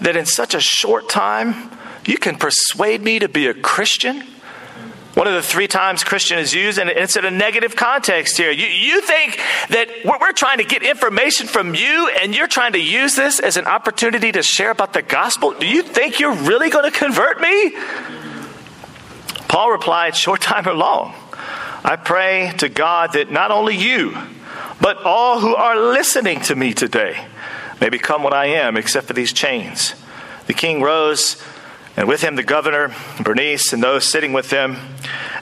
that 0.00 0.14
in 0.14 0.26
such 0.26 0.54
a 0.54 0.60
short 0.60 1.08
time 1.08 1.70
you 2.04 2.18
can 2.18 2.36
persuade 2.36 3.02
me 3.02 3.18
to 3.18 3.28
be 3.28 3.46
a 3.46 3.54
Christian? 3.54 4.24
One 5.14 5.26
of 5.26 5.34
the 5.34 5.42
three 5.42 5.68
times 5.68 6.04
Christian 6.04 6.38
is 6.38 6.54
used, 6.54 6.78
and 6.78 6.88
it's 6.88 7.16
in 7.16 7.26
a 7.26 7.30
negative 7.30 7.76
context 7.76 8.38
here. 8.38 8.50
You, 8.50 8.66
you 8.66 9.02
think 9.02 9.38
that 9.68 9.88
we're, 10.06 10.18
we're 10.18 10.32
trying 10.32 10.58
to 10.58 10.64
get 10.64 10.82
information 10.82 11.46
from 11.46 11.74
you, 11.74 12.08
and 12.08 12.34
you're 12.34 12.46
trying 12.46 12.72
to 12.72 12.78
use 12.80 13.14
this 13.14 13.38
as 13.38 13.58
an 13.58 13.66
opportunity 13.66 14.32
to 14.32 14.42
share 14.42 14.70
about 14.70 14.94
the 14.94 15.02
gospel? 15.02 15.52
Do 15.52 15.66
you 15.66 15.82
think 15.82 16.18
you're 16.18 16.34
really 16.34 16.70
going 16.70 16.90
to 16.90 16.98
convert 16.98 17.40
me? 17.42 17.76
Paul 19.48 19.70
replied, 19.70 20.16
Short 20.16 20.40
time 20.40 20.66
or 20.66 20.72
long, 20.72 21.14
I 21.84 21.96
pray 21.96 22.54
to 22.58 22.70
God 22.70 23.12
that 23.12 23.30
not 23.30 23.50
only 23.50 23.76
you, 23.76 24.16
but 24.80 24.96
all 25.04 25.40
who 25.40 25.54
are 25.54 25.78
listening 25.78 26.40
to 26.42 26.56
me 26.56 26.72
today 26.72 27.26
may 27.82 27.90
become 27.90 28.22
what 28.22 28.32
I 28.32 28.46
am, 28.46 28.78
except 28.78 29.08
for 29.08 29.12
these 29.12 29.34
chains. 29.34 29.94
The 30.46 30.54
king 30.54 30.80
rose 30.80 31.42
and 31.96 32.08
with 32.08 32.22
him 32.22 32.36
the 32.36 32.42
governor, 32.42 32.94
Bernice, 33.22 33.72
and 33.72 33.82
those 33.82 34.10
sitting 34.10 34.32
with 34.32 34.50
them. 34.50 34.76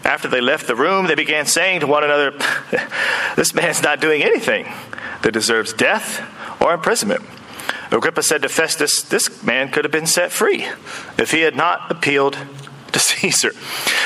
After 0.04 0.28
they 0.28 0.40
left 0.40 0.66
the 0.66 0.74
room, 0.74 1.06
they 1.06 1.14
began 1.14 1.46
saying 1.46 1.80
to 1.80 1.86
one 1.86 2.04
another, 2.04 2.32
This 3.36 3.54
man's 3.54 3.82
not 3.82 4.00
doing 4.00 4.22
anything 4.22 4.66
that 5.22 5.32
deserves 5.32 5.72
death 5.72 6.22
or 6.60 6.72
imprisonment. 6.72 7.22
Agrippa 7.90 8.22
said 8.22 8.42
to 8.42 8.48
Festus, 8.48 9.02
This 9.02 9.42
man 9.42 9.70
could 9.70 9.84
have 9.84 9.92
been 9.92 10.06
set 10.06 10.32
free 10.32 10.66
if 11.18 11.32
he 11.32 11.40
had 11.40 11.56
not 11.56 11.90
appealed 11.90 12.38
to 12.92 12.98
Caesar. 12.98 13.52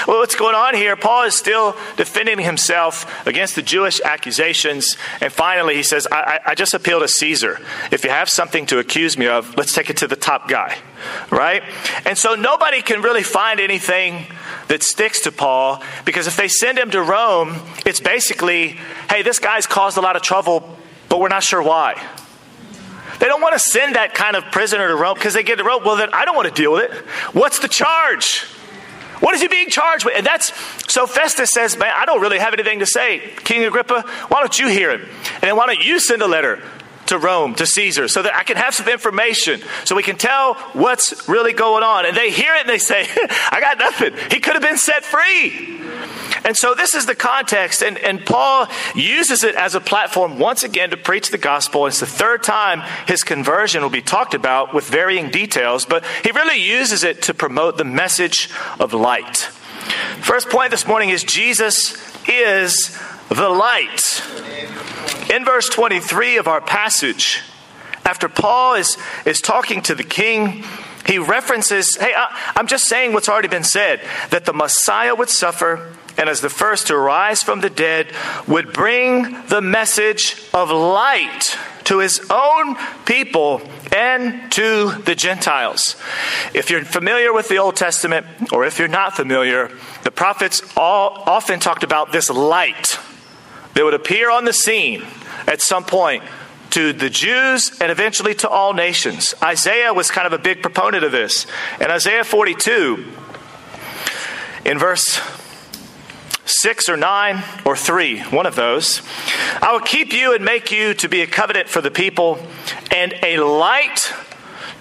Well, 0.06 0.18
what's 0.18 0.34
going 0.34 0.54
on 0.54 0.74
here? 0.74 0.96
Paul 0.96 1.24
is 1.24 1.34
still 1.34 1.76
defending 1.96 2.38
himself 2.38 3.26
against 3.26 3.54
the 3.54 3.62
Jewish 3.62 4.00
accusations. 4.00 4.96
And 5.20 5.32
finally, 5.32 5.76
he 5.76 5.82
says, 5.82 6.06
I, 6.10 6.16
I, 6.16 6.40
I 6.50 6.54
just 6.54 6.74
appeal 6.74 7.00
to 7.00 7.08
Caesar. 7.08 7.60
If 7.90 8.04
you 8.04 8.10
have 8.10 8.28
something 8.28 8.66
to 8.66 8.78
accuse 8.78 9.16
me 9.16 9.26
of, 9.26 9.56
let's 9.56 9.72
take 9.72 9.90
it 9.90 9.98
to 9.98 10.06
the 10.06 10.16
top 10.16 10.48
guy. 10.48 10.76
Right? 11.30 11.62
And 12.06 12.16
so 12.16 12.34
nobody 12.34 12.80
can 12.80 13.02
really 13.02 13.22
find 13.22 13.60
anything 13.60 14.26
that 14.68 14.82
sticks 14.82 15.20
to 15.22 15.32
Paul 15.32 15.82
because 16.04 16.26
if 16.26 16.36
they 16.36 16.48
send 16.48 16.78
him 16.78 16.90
to 16.92 17.02
Rome, 17.02 17.56
it's 17.84 18.00
basically, 18.00 18.78
hey, 19.10 19.22
this 19.22 19.38
guy's 19.38 19.66
caused 19.66 19.98
a 19.98 20.00
lot 20.00 20.16
of 20.16 20.22
trouble, 20.22 20.78
but 21.08 21.20
we're 21.20 21.28
not 21.28 21.42
sure 21.42 21.62
why. 21.62 22.02
They 23.20 23.26
don't 23.26 23.40
want 23.40 23.54
to 23.54 23.58
send 23.58 23.94
that 23.96 24.14
kind 24.14 24.36
of 24.36 24.44
prisoner 24.50 24.88
to 24.88 24.96
Rome 24.96 25.14
because 25.14 25.34
they 25.34 25.42
get 25.42 25.56
to 25.58 25.64
Rome. 25.64 25.82
Well, 25.84 25.96
then 25.96 26.10
I 26.12 26.24
don't 26.24 26.34
want 26.34 26.48
to 26.48 26.54
deal 26.54 26.72
with 26.72 26.90
it. 26.90 26.96
What's 27.34 27.58
the 27.58 27.68
charge? 27.68 28.44
What 29.24 29.34
is 29.34 29.40
he 29.40 29.48
being 29.48 29.70
charged 29.70 30.04
with? 30.04 30.14
And 30.18 30.26
that's 30.26 30.52
so 30.92 31.06
Festus 31.06 31.48
says, 31.50 31.78
Man, 31.78 31.90
I 31.96 32.04
don't 32.04 32.20
really 32.20 32.38
have 32.38 32.52
anything 32.52 32.80
to 32.80 32.86
say. 32.86 33.32
King 33.38 33.64
Agrippa, 33.64 34.02
why 34.28 34.40
don't 34.40 34.58
you 34.58 34.68
hear 34.68 34.90
him? 34.90 35.00
And 35.36 35.44
then 35.44 35.56
why 35.56 35.64
don't 35.64 35.82
you 35.82 35.98
send 35.98 36.20
a 36.20 36.26
letter 36.26 36.62
to 37.06 37.16
Rome, 37.16 37.54
to 37.54 37.64
Caesar, 37.64 38.06
so 38.06 38.20
that 38.20 38.34
I 38.34 38.42
can 38.42 38.58
have 38.58 38.74
some 38.74 38.86
information 38.86 39.62
so 39.86 39.96
we 39.96 40.02
can 40.02 40.18
tell 40.18 40.56
what's 40.74 41.26
really 41.26 41.54
going 41.54 41.82
on. 41.82 42.04
And 42.04 42.14
they 42.14 42.30
hear 42.30 42.54
it 42.54 42.60
and 42.60 42.68
they 42.68 42.76
say, 42.76 43.06
I 43.50 43.60
got 43.62 43.78
nothing. 43.78 44.12
He 44.30 44.40
could 44.40 44.52
have 44.52 44.62
been 44.62 44.76
set 44.76 45.06
free. 45.06 45.80
And 46.44 46.56
so 46.56 46.74
this 46.74 46.94
is 46.94 47.06
the 47.06 47.14
context, 47.14 47.82
and, 47.82 47.96
and 47.98 48.24
Paul 48.24 48.68
uses 48.94 49.44
it 49.44 49.54
as 49.54 49.74
a 49.74 49.80
platform 49.80 50.38
once 50.38 50.62
again 50.62 50.90
to 50.90 50.96
preach 50.96 51.30
the 51.30 51.38
gospel. 51.38 51.86
It's 51.86 52.00
the 52.00 52.06
third 52.06 52.42
time 52.42 52.82
his 53.06 53.22
conversion 53.22 53.82
will 53.82 53.90
be 53.90 54.02
talked 54.02 54.34
about 54.34 54.74
with 54.74 54.86
varying 54.86 55.30
details, 55.30 55.86
but 55.86 56.04
he 56.22 56.30
really 56.32 56.62
uses 56.62 57.02
it 57.02 57.22
to 57.22 57.34
promote 57.34 57.78
the 57.78 57.84
message 57.84 58.50
of 58.78 58.92
light. 58.92 59.48
First 60.20 60.50
point 60.50 60.70
this 60.70 60.86
morning 60.86 61.08
is 61.08 61.24
Jesus 61.24 61.96
is 62.28 62.98
the 63.28 63.48
light. 63.48 64.22
In 65.30 65.44
verse 65.44 65.68
23 65.70 66.36
of 66.36 66.46
our 66.46 66.60
passage, 66.60 67.42
after 68.04 68.28
Paul 68.28 68.74
is, 68.74 68.98
is 69.24 69.40
talking 69.40 69.80
to 69.82 69.94
the 69.94 70.04
king, 70.04 70.62
he 71.06 71.18
references, 71.18 71.96
hey, 71.96 72.12
I, 72.14 72.52
I'm 72.54 72.66
just 72.66 72.86
saying 72.86 73.12
what's 73.12 73.28
already 73.28 73.48
been 73.48 73.64
said, 73.64 74.02
that 74.30 74.44
the 74.44 74.52
Messiah 74.52 75.14
would 75.14 75.30
suffer 75.30 75.92
and 76.16 76.28
as 76.28 76.40
the 76.40 76.48
first 76.48 76.88
to 76.88 76.96
rise 76.96 77.42
from 77.42 77.60
the 77.60 77.70
dead 77.70 78.12
would 78.46 78.72
bring 78.72 79.46
the 79.48 79.60
message 79.60 80.42
of 80.52 80.70
light 80.70 81.56
to 81.84 81.98
his 81.98 82.24
own 82.30 82.76
people 83.04 83.60
and 83.94 84.50
to 84.52 84.92
the 85.04 85.14
Gentiles. 85.14 85.96
If 86.54 86.70
you're 86.70 86.84
familiar 86.84 87.32
with 87.32 87.48
the 87.48 87.58
Old 87.58 87.76
Testament, 87.76 88.26
or 88.52 88.64
if 88.64 88.78
you're 88.78 88.88
not 88.88 89.16
familiar, 89.16 89.70
the 90.02 90.10
prophets 90.10 90.62
all 90.76 91.22
often 91.26 91.60
talked 91.60 91.84
about 91.84 92.12
this 92.12 92.30
light 92.30 92.98
that 93.74 93.84
would 93.84 93.94
appear 93.94 94.30
on 94.30 94.44
the 94.44 94.52
scene 94.52 95.04
at 95.46 95.60
some 95.60 95.84
point 95.84 96.22
to 96.70 96.92
the 96.92 97.10
Jews 97.10 97.78
and 97.80 97.92
eventually 97.92 98.34
to 98.36 98.48
all 98.48 98.72
nations. 98.72 99.34
Isaiah 99.42 99.92
was 99.92 100.10
kind 100.10 100.26
of 100.26 100.32
a 100.32 100.38
big 100.38 100.62
proponent 100.62 101.04
of 101.04 101.12
this. 101.12 101.46
In 101.80 101.90
Isaiah 101.90 102.24
42, 102.24 103.12
in 104.64 104.78
verse 104.78 105.20
6 106.46 106.88
or 106.88 106.96
9 106.96 107.42
or 107.64 107.76
3, 107.76 108.20
one 108.24 108.46
of 108.46 108.54
those, 108.54 109.02
I 109.62 109.72
will 109.72 109.80
keep 109.80 110.12
you 110.12 110.34
and 110.34 110.44
make 110.44 110.70
you 110.70 110.94
to 110.94 111.08
be 111.08 111.22
a 111.22 111.26
covenant 111.26 111.68
for 111.68 111.80
the 111.80 111.90
people 111.90 112.38
and 112.90 113.14
a 113.22 113.38
light 113.38 114.12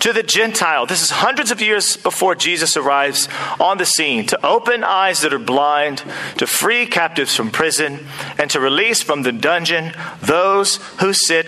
to 0.03 0.11
the 0.11 0.21
Gentile. 0.21 0.85
This 0.85 1.01
is 1.01 1.11
hundreds 1.11 1.49
of 1.49 1.61
years 1.61 1.95
before 1.95 2.35
Jesus 2.35 2.75
arrives 2.75 3.29
on 3.57 3.77
the 3.77 3.85
scene 3.85 4.25
to 4.25 4.45
open 4.45 4.83
eyes 4.83 5.21
that 5.21 5.33
are 5.33 5.39
blind, 5.39 6.03
to 6.39 6.45
free 6.45 6.85
captives 6.85 7.33
from 7.33 7.51
prison, 7.51 8.05
and 8.37 8.51
to 8.51 8.59
release 8.59 9.01
from 9.01 9.21
the 9.21 9.31
dungeon 9.31 9.93
those 10.19 10.75
who 10.99 11.13
sit 11.13 11.47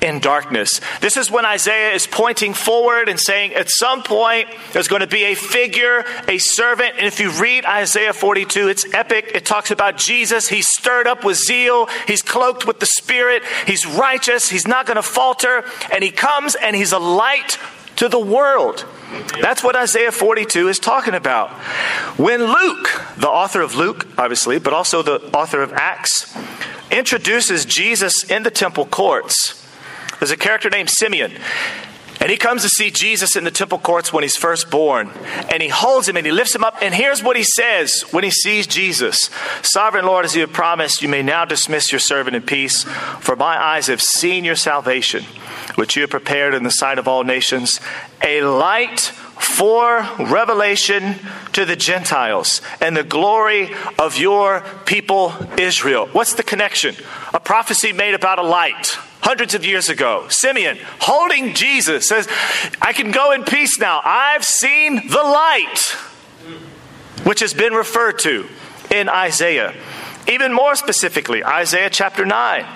in 0.00 0.18
darkness. 0.18 0.80
This 1.00 1.16
is 1.16 1.30
when 1.30 1.44
Isaiah 1.44 1.94
is 1.94 2.08
pointing 2.08 2.54
forward 2.54 3.08
and 3.08 3.20
saying, 3.20 3.54
at 3.54 3.70
some 3.70 4.02
point, 4.02 4.48
there's 4.72 4.88
going 4.88 5.02
to 5.02 5.06
be 5.06 5.22
a 5.26 5.36
figure, 5.36 6.04
a 6.26 6.38
servant. 6.38 6.94
And 6.96 7.06
if 7.06 7.20
you 7.20 7.30
read 7.30 7.64
Isaiah 7.64 8.12
42, 8.12 8.66
it's 8.66 8.92
epic. 8.92 9.30
It 9.32 9.46
talks 9.46 9.70
about 9.70 9.96
Jesus. 9.96 10.48
He's 10.48 10.66
stirred 10.66 11.06
up 11.06 11.24
with 11.24 11.36
zeal, 11.36 11.86
he's 12.08 12.22
cloaked 12.22 12.66
with 12.66 12.80
the 12.80 12.86
Spirit, 12.86 13.44
he's 13.64 13.86
righteous, 13.86 14.48
he's 14.48 14.66
not 14.66 14.86
going 14.86 14.96
to 14.96 15.04
falter. 15.04 15.64
And 15.92 16.02
he 16.02 16.10
comes 16.10 16.56
and 16.56 16.74
he's 16.74 16.90
a 16.90 16.98
light 16.98 17.58
to 18.02 18.08
the 18.08 18.18
world. 18.18 18.84
That's 19.40 19.62
what 19.62 19.76
Isaiah 19.76 20.10
42 20.10 20.66
is 20.66 20.80
talking 20.80 21.14
about. 21.14 21.50
When 22.18 22.42
Luke, 22.42 22.88
the 23.16 23.28
author 23.28 23.60
of 23.60 23.76
Luke, 23.76 24.08
obviously, 24.18 24.58
but 24.58 24.72
also 24.72 25.02
the 25.02 25.20
author 25.32 25.62
of 25.62 25.72
Acts, 25.72 26.36
introduces 26.90 27.64
Jesus 27.64 28.24
in 28.28 28.42
the 28.42 28.50
temple 28.50 28.86
courts, 28.86 29.64
there's 30.18 30.32
a 30.32 30.36
character 30.36 30.68
named 30.68 30.90
Simeon. 30.90 31.30
And 32.22 32.30
he 32.30 32.36
comes 32.36 32.62
to 32.62 32.68
see 32.68 32.92
Jesus 32.92 33.34
in 33.34 33.42
the 33.42 33.50
temple 33.50 33.80
courts 33.80 34.12
when 34.12 34.22
he's 34.22 34.36
first 34.36 34.70
born. 34.70 35.10
And 35.50 35.60
he 35.60 35.68
holds 35.68 36.08
him 36.08 36.16
and 36.16 36.24
he 36.24 36.30
lifts 36.30 36.54
him 36.54 36.62
up. 36.62 36.76
And 36.80 36.94
here's 36.94 37.20
what 37.20 37.36
he 37.36 37.42
says 37.42 38.02
when 38.12 38.22
he 38.22 38.30
sees 38.30 38.68
Jesus 38.68 39.28
Sovereign 39.62 40.06
Lord, 40.06 40.24
as 40.24 40.36
you 40.36 40.42
have 40.42 40.52
promised, 40.52 41.02
you 41.02 41.08
may 41.08 41.22
now 41.22 41.44
dismiss 41.44 41.90
your 41.90 41.98
servant 41.98 42.36
in 42.36 42.42
peace, 42.42 42.84
for 42.84 43.34
my 43.34 43.60
eyes 43.60 43.88
have 43.88 44.00
seen 44.00 44.44
your 44.44 44.54
salvation 44.54 45.24
which 45.74 45.96
you 45.96 46.02
have 46.02 46.10
prepared 46.10 46.54
in 46.54 46.62
the 46.62 46.70
sight 46.70 46.98
of 46.98 47.08
all 47.08 47.24
nations, 47.24 47.80
a 48.22 48.42
light 48.42 49.00
for 49.00 50.06
revelation 50.18 51.16
to 51.52 51.64
the 51.64 51.74
Gentiles 51.74 52.62
and 52.80 52.96
the 52.96 53.02
glory 53.02 53.74
of 53.98 54.16
your 54.16 54.60
people 54.84 55.34
Israel. 55.58 56.06
What's 56.12 56.34
the 56.34 56.44
connection? 56.44 56.94
A 57.34 57.40
prophecy 57.40 57.92
made 57.92 58.14
about 58.14 58.38
a 58.38 58.42
light 58.42 58.96
hundreds 59.22 59.54
of 59.54 59.64
years 59.64 59.88
ago. 59.88 60.26
Simeon, 60.28 60.78
holding 61.00 61.54
Jesus, 61.54 62.08
says, 62.08 62.28
I 62.80 62.92
can 62.92 63.10
go 63.10 63.32
in 63.32 63.44
peace 63.44 63.78
now. 63.78 64.00
I've 64.04 64.44
seen 64.44 65.08
the 65.08 65.22
light, 65.22 65.78
which 67.24 67.40
has 67.40 67.54
been 67.54 67.72
referred 67.72 68.18
to 68.20 68.48
in 68.90 69.08
Isaiah. 69.08 69.74
Even 70.28 70.52
more 70.52 70.76
specifically, 70.76 71.44
Isaiah 71.44 71.90
chapter 71.90 72.24
9. 72.24 72.66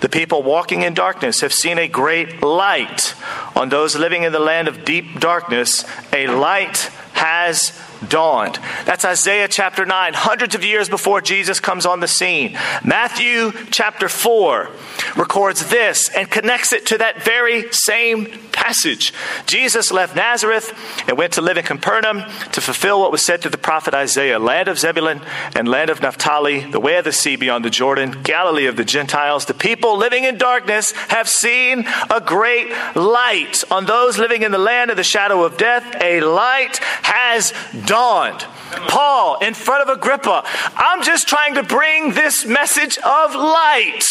The 0.00 0.08
people 0.08 0.42
walking 0.42 0.82
in 0.82 0.94
darkness 0.94 1.40
have 1.40 1.52
seen 1.52 1.78
a 1.78 1.86
great 1.86 2.42
light. 2.42 3.14
On 3.54 3.68
those 3.68 3.94
living 3.94 4.24
in 4.24 4.32
the 4.32 4.40
land 4.40 4.66
of 4.66 4.84
deep 4.84 5.20
darkness, 5.20 5.84
a 6.12 6.26
light 6.26 6.90
has 7.12 7.80
dawned. 8.08 8.58
That's 8.84 9.04
Isaiah 9.04 9.48
chapter 9.48 9.84
9, 9.84 10.14
hundreds 10.14 10.54
of 10.54 10.64
years 10.64 10.88
before 10.88 11.20
Jesus 11.20 11.60
comes 11.60 11.86
on 11.86 12.00
the 12.00 12.08
scene. 12.08 12.58
Matthew 12.84 13.52
chapter 13.70 14.08
4 14.08 14.70
records 15.16 15.68
this 15.70 16.08
and 16.14 16.30
connects 16.30 16.72
it 16.72 16.86
to 16.86 16.98
that 16.98 17.22
very 17.22 17.72
same 17.72 18.26
passage. 18.52 19.12
Jesus 19.46 19.92
left 19.92 20.16
Nazareth 20.16 20.72
and 21.06 21.18
went 21.18 21.34
to 21.34 21.42
live 21.42 21.56
in 21.56 21.64
Capernaum 21.64 22.22
to 22.52 22.60
fulfill 22.60 23.00
what 23.00 23.12
was 23.12 23.24
said 23.24 23.42
to 23.42 23.50
the 23.50 23.58
prophet 23.58 23.94
Isaiah 23.94 24.38
land 24.38 24.68
of 24.68 24.78
Zebulun 24.78 25.20
and 25.54 25.68
land 25.68 25.90
of 25.90 26.00
Naphtali, 26.00 26.60
the 26.60 26.80
way 26.80 26.96
of 26.96 27.04
the 27.04 27.12
sea 27.12 27.36
beyond 27.36 27.64
the 27.64 27.70
Jordan, 27.70 28.22
Galilee 28.22 28.66
of 28.66 28.76
the 28.76 28.84
Gentiles. 28.84 29.44
The 29.44 29.54
people 29.54 29.96
living 29.96 30.24
in 30.24 30.38
darkness 30.38 30.92
have 31.08 31.28
seen 31.28 31.86
a 32.10 32.20
great 32.20 32.68
light. 32.94 33.62
On 33.70 33.84
those 33.84 34.18
living 34.18 34.42
in 34.42 34.52
the 34.52 34.58
land 34.58 34.90
of 34.90 34.96
the 34.96 35.04
shadow 35.04 35.44
of 35.44 35.56
death, 35.56 35.96
a 36.00 36.20
light 36.20 36.78
has 37.02 37.52
dawned. 37.84 37.95
Paul, 37.96 39.38
in 39.38 39.54
front 39.54 39.88
of 39.88 39.96
Agrippa, 39.96 40.44
I'm 40.76 41.02
just 41.02 41.28
trying 41.28 41.54
to 41.54 41.62
bring 41.62 42.12
this 42.12 42.44
message 42.44 42.98
of 42.98 43.34
light. 43.34 44.04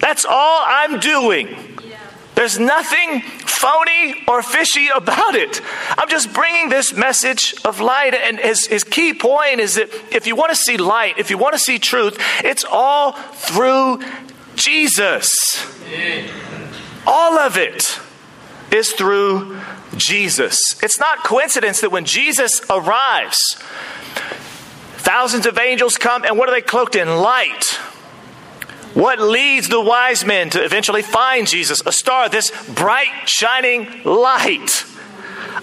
That's 0.00 0.24
all 0.24 0.62
I'm 0.66 0.98
doing. 0.98 1.56
There's 2.34 2.58
nothing 2.58 3.20
phony 3.20 4.14
or 4.28 4.42
fishy 4.42 4.88
about 4.94 5.34
it. 5.34 5.60
I'm 5.98 6.08
just 6.08 6.32
bringing 6.32 6.68
this 6.68 6.92
message 6.92 7.54
of 7.64 7.80
light. 7.80 8.14
And 8.14 8.38
his, 8.38 8.66
his 8.66 8.84
key 8.84 9.12
point 9.12 9.58
is 9.58 9.74
that 9.74 9.92
if 10.12 10.26
you 10.26 10.36
want 10.36 10.50
to 10.50 10.56
see 10.56 10.76
light, 10.76 11.18
if 11.18 11.30
you 11.30 11.38
want 11.38 11.54
to 11.54 11.58
see 11.58 11.80
truth, 11.80 12.16
it's 12.44 12.64
all 12.64 13.12
through 13.12 14.02
Jesus. 14.54 15.28
All 17.06 17.38
of 17.38 17.56
it 17.56 17.98
is 18.70 18.92
through 18.92 19.58
Jesus. 19.96 20.82
It's 20.82 20.98
not 20.98 21.24
coincidence 21.24 21.80
that 21.80 21.90
when 21.90 22.04
Jesus 22.04 22.60
arrives, 22.70 23.56
thousands 24.96 25.46
of 25.46 25.58
angels 25.58 25.96
come, 25.96 26.24
and 26.24 26.36
what 26.38 26.48
are 26.48 26.52
they 26.52 26.62
cloaked 26.62 26.94
in? 26.94 27.08
Light. 27.08 27.64
What 28.94 29.20
leads 29.20 29.68
the 29.68 29.80
wise 29.80 30.24
men 30.24 30.50
to 30.50 30.64
eventually 30.64 31.02
find 31.02 31.46
Jesus? 31.46 31.82
A 31.86 31.92
star, 31.92 32.28
this 32.28 32.50
bright, 32.68 33.28
shining 33.28 34.02
light. 34.04 34.84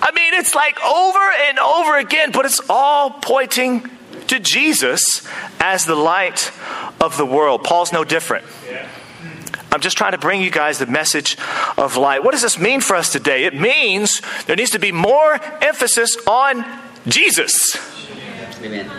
I 0.02 0.12
mean, 0.12 0.34
it's 0.34 0.56
like 0.56 0.82
over 0.84 1.20
and 1.48 1.60
over 1.60 1.98
again, 1.98 2.32
but 2.32 2.46
it's 2.46 2.62
all 2.70 3.12
pointing 3.12 3.90
to 4.28 4.40
Jesus 4.40 5.28
as 5.60 5.86
the 5.86 5.96
light 5.96 6.52
of 7.00 7.18
the 7.18 7.26
world. 7.26 7.64
Paul's 7.64 7.92
no 7.92 8.04
different. 8.04 8.46
I'm 9.76 9.82
just 9.82 9.98
trying 9.98 10.14
to 10.14 10.18
bring 10.18 10.42
you 10.42 10.50
guys 10.50 10.80
the 10.80 10.86
message 10.86 11.38
of 11.78 11.98
light. 11.98 12.24
What 12.24 12.32
does 12.32 12.42
this 12.42 12.58
mean 12.58 12.80
for 12.80 12.96
us 12.96 13.12
today? 13.12 13.44
It 13.44 13.54
means 13.54 14.22
there 14.46 14.56
needs 14.56 14.72
to 14.72 14.80
be 14.80 14.94
more 14.94 15.34
emphasis 15.62 16.16
on 16.26 16.66
Jesus. 17.08 17.76
Amen. 18.64 18.90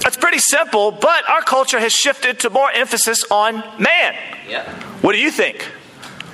That's 0.00 0.16
pretty 0.16 0.40
simple, 0.40 0.90
but 0.90 1.30
our 1.30 1.42
culture 1.42 1.78
has 1.78 1.92
shifted 1.92 2.40
to 2.40 2.50
more 2.50 2.68
emphasis 2.72 3.24
on 3.30 3.62
man. 3.78 4.16
Yep. 4.48 4.66
What 5.02 5.12
do 5.12 5.18
you 5.18 5.30
think? 5.30 5.64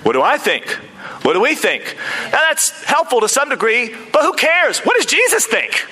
What 0.02 0.12
do 0.12 0.23
I 0.23 0.38
think? 0.38 0.78
What 1.23 1.35
do 1.35 1.40
we 1.40 1.54
think? 1.54 1.97
Now 2.32 2.40
that's 2.49 2.82
helpful 2.85 3.21
to 3.21 3.28
some 3.28 3.49
degree, 3.49 3.94
but 4.12 4.23
who 4.23 4.32
cares? 4.32 4.80
What 4.80 4.97
does 4.97 5.06
Jesus 5.06 5.47
think? 5.47 5.87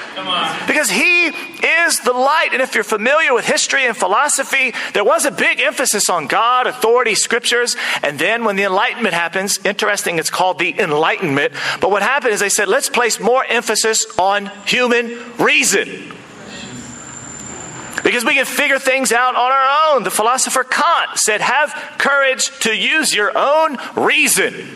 Because 0.67 0.90
he 0.90 1.26
is 1.26 2.00
the 2.00 2.12
light. 2.12 2.49
And 2.52 2.61
if 2.61 2.75
you're 2.75 2.83
familiar 2.83 3.33
with 3.33 3.47
history 3.47 3.87
and 3.87 3.97
philosophy, 3.97 4.75
there 4.93 5.05
was 5.05 5.25
a 5.25 5.31
big 5.31 5.61
emphasis 5.61 6.09
on 6.09 6.26
God, 6.26 6.67
authority, 6.67 7.14
scriptures. 7.14 7.76
And 8.02 8.19
then 8.19 8.45
when 8.45 8.57
the 8.57 8.64
Enlightenment 8.64 9.14
happens, 9.14 9.64
interesting, 9.64 10.19
it's 10.19 10.31
called 10.31 10.59
the 10.59 10.79
Enlightenment. 10.81 11.52
But 11.81 11.93
what 11.93 12.02
happened 12.02 12.33
is 12.35 12.40
they 12.40 12.49
said, 12.49 12.69
let's 12.69 12.88
place 12.88 13.21
more 13.21 13.45
emphasis 13.45 14.07
on 14.19 14.47
human 14.67 15.17
reason. 15.37 16.12
Because 18.11 18.25
we 18.25 18.35
can 18.35 18.45
figure 18.45 18.81
things 18.81 19.12
out 19.12 19.37
on 19.37 19.52
our 19.52 19.95
own. 19.95 20.02
The 20.02 20.11
philosopher 20.11 20.64
Kant 20.64 21.17
said, 21.17 21.40
have 21.40 21.73
courage 21.97 22.50
to 22.62 22.76
use 22.76 23.14
your 23.14 23.31
own 23.38 23.79
reason. 23.95 24.67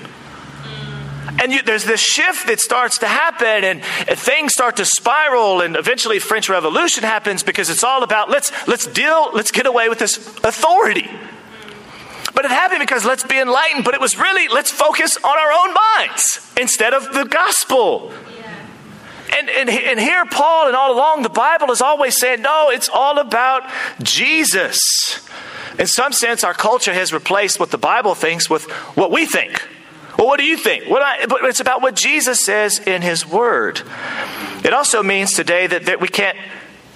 And 1.43 1.53
you, 1.53 1.61
there's 1.62 1.83
this 1.83 1.99
shift 1.99 2.47
that 2.47 2.61
starts 2.61 2.99
to 2.99 3.09
happen, 3.09 3.64
and, 3.64 3.83
and 4.07 4.17
things 4.17 4.53
start 4.53 4.76
to 4.76 4.85
spiral, 4.85 5.62
and 5.62 5.75
eventually 5.75 6.21
French 6.21 6.49
Revolution 6.49 7.03
happens 7.03 7.43
because 7.43 7.71
it's 7.71 7.83
all 7.83 8.05
about 8.05 8.31
let's 8.31 8.53
let's 8.69 8.87
deal, 8.87 9.31
let's 9.33 9.50
get 9.50 9.67
away 9.67 9.88
with 9.88 9.99
this 9.99 10.17
authority. 10.45 11.11
But 12.37 12.45
it 12.45 12.53
happened 12.53 12.83
because 12.83 13.05
let's 13.05 13.25
be 13.25 13.41
enlightened, 13.41 13.85
but 13.85 13.95
it 13.95 14.00
was 14.00 14.17
really 14.17 14.47
let's 14.47 14.71
focus 14.71 15.17
on 15.17 15.37
our 15.37 15.50
own 15.50 15.75
minds 15.75 16.53
instead 16.57 16.95
of 16.95 17.12
the 17.12 17.25
gospel. 17.25 18.12
And, 19.37 19.50
and, 19.50 19.69
and 19.69 20.00
here, 20.00 20.25
Paul, 20.26 20.69
and 20.69 20.76
all 20.76 20.95
along, 20.95 21.23
the 21.23 21.29
Bible 21.29 21.71
is 21.71 21.83
always 21.83 22.17
saying, 22.17 22.43
no, 22.43 22.71
it's 22.71 22.88
all 22.88 23.19
about 23.19 23.69
Jesus. 24.03 24.79
In 25.79 25.87
some 25.87 26.12
sense, 26.12 26.45
our 26.45 26.55
culture 26.55 26.93
has 26.93 27.12
replaced 27.12 27.59
what 27.59 27.71
the 27.71 27.79
Bible 27.79 28.14
thinks 28.14 28.49
with 28.49 28.71
what 28.97 29.11
we 29.11 29.26
think. 29.26 29.67
Well, 30.17 30.29
what 30.29 30.38
do 30.38 30.45
you 30.45 30.57
think? 30.57 30.88
What 30.88 31.03
I, 31.03 31.26
but 31.26 31.45
it's 31.45 31.59
about 31.59 31.83
what 31.83 31.97
Jesus 31.97 32.45
says 32.45 32.79
in 32.79 33.03
His 33.03 33.26
Word. 33.26 33.83
It 34.64 34.73
also 34.73 35.03
means 35.03 35.33
today 35.33 35.67
that, 35.67 35.87
that 35.87 36.00
we 36.00 36.09
can't 36.09 36.38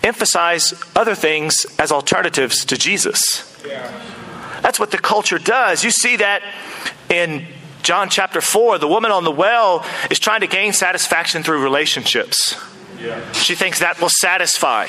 emphasize 0.04 0.80
other 0.94 1.16
things 1.16 1.66
as 1.78 1.90
alternatives 1.90 2.64
to 2.66 2.76
Jesus. 2.76 3.60
Yeah. 3.66 3.90
That's 4.62 4.78
what 4.78 4.92
the 4.92 4.98
culture 4.98 5.38
does. 5.38 5.82
You 5.82 5.90
see 5.90 6.16
that 6.16 6.42
in 7.08 7.46
John 7.82 8.08
chapter 8.08 8.40
4. 8.40 8.78
The 8.78 8.88
woman 8.88 9.10
on 9.10 9.24
the 9.24 9.30
well 9.30 9.84
is 10.10 10.18
trying 10.18 10.40
to 10.40 10.46
gain 10.46 10.72
satisfaction 10.72 11.42
through 11.42 11.62
relationships. 11.62 12.56
Yeah. 13.00 13.30
She 13.32 13.54
thinks 13.54 13.78
that 13.78 14.00
will 14.00 14.08
satisfy. 14.10 14.88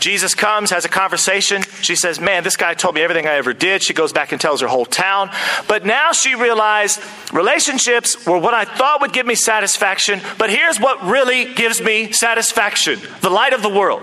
Jesus 0.00 0.34
comes, 0.34 0.70
has 0.70 0.84
a 0.84 0.88
conversation. 0.88 1.62
She 1.82 1.94
says, 1.94 2.18
Man, 2.20 2.42
this 2.42 2.56
guy 2.56 2.74
told 2.74 2.96
me 2.96 3.00
everything 3.00 3.26
I 3.26 3.34
ever 3.34 3.52
did. 3.52 3.82
She 3.82 3.94
goes 3.94 4.12
back 4.12 4.32
and 4.32 4.40
tells 4.40 4.60
her 4.60 4.66
whole 4.66 4.84
town. 4.84 5.30
But 5.68 5.86
now 5.86 6.12
she 6.12 6.34
realized 6.34 7.00
relationships 7.32 8.26
were 8.26 8.38
what 8.38 8.54
I 8.54 8.64
thought 8.64 9.00
would 9.02 9.12
give 9.12 9.26
me 9.26 9.36
satisfaction, 9.36 10.20
but 10.36 10.50
here's 10.50 10.80
what 10.80 11.02
really 11.04 11.54
gives 11.54 11.80
me 11.80 12.12
satisfaction 12.12 13.00
the 13.20 13.30
light 13.30 13.52
of 13.52 13.62
the 13.62 13.68
world. 13.68 14.02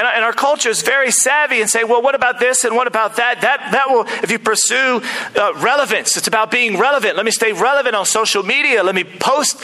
And, 0.00 0.08
and 0.08 0.24
our 0.24 0.32
culture 0.32 0.70
is 0.70 0.80
very 0.80 1.10
savvy 1.10 1.60
and 1.60 1.68
say, 1.68 1.84
well, 1.84 2.00
what 2.00 2.14
about 2.14 2.40
this 2.40 2.64
and 2.64 2.74
what 2.74 2.86
about 2.86 3.16
that? 3.16 3.42
That, 3.42 3.68
that 3.72 3.90
will, 3.90 4.06
if 4.22 4.30
you 4.30 4.38
pursue 4.38 5.02
uh, 5.36 5.52
relevance, 5.56 6.16
it's 6.16 6.26
about 6.26 6.50
being 6.50 6.78
relevant. 6.78 7.16
Let 7.16 7.26
me 7.26 7.30
stay 7.30 7.52
relevant 7.52 7.94
on 7.94 8.06
social 8.06 8.42
media. 8.42 8.82
Let 8.82 8.94
me 8.94 9.04
post 9.04 9.62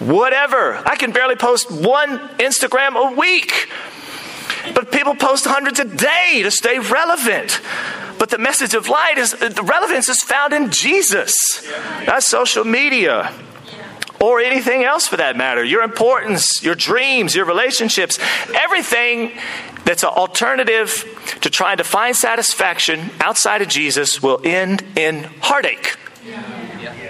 whatever. 0.00 0.82
I 0.84 0.96
can 0.96 1.12
barely 1.12 1.36
post 1.36 1.70
one 1.70 2.18
Instagram 2.38 2.96
a 2.96 3.14
week. 3.14 3.68
But 4.74 4.90
people 4.90 5.14
post 5.14 5.44
hundreds 5.44 5.78
a 5.78 5.84
day 5.84 6.40
to 6.42 6.50
stay 6.50 6.80
relevant. 6.80 7.60
But 8.18 8.30
the 8.30 8.38
message 8.38 8.74
of 8.74 8.88
light 8.88 9.18
is 9.18 9.30
the 9.30 9.62
relevance 9.62 10.08
is 10.08 10.20
found 10.20 10.52
in 10.52 10.70
Jesus, 10.72 11.32
not 12.08 12.24
social 12.24 12.64
media 12.64 13.32
or 14.20 14.40
anything 14.40 14.84
else 14.84 15.06
for 15.06 15.16
that 15.16 15.36
matter. 15.36 15.64
Your 15.64 15.82
importance, 15.82 16.62
your 16.62 16.74
dreams, 16.74 17.34
your 17.34 17.44
relationships, 17.44 18.18
everything 18.54 19.32
that's 19.84 20.02
an 20.02 20.10
alternative 20.10 21.38
to 21.42 21.50
trying 21.50 21.76
to 21.78 21.84
find 21.84 22.16
satisfaction 22.16 23.10
outside 23.20 23.62
of 23.62 23.68
Jesus 23.68 24.22
will 24.22 24.40
end 24.44 24.84
in 24.96 25.24
heartache. 25.40 25.96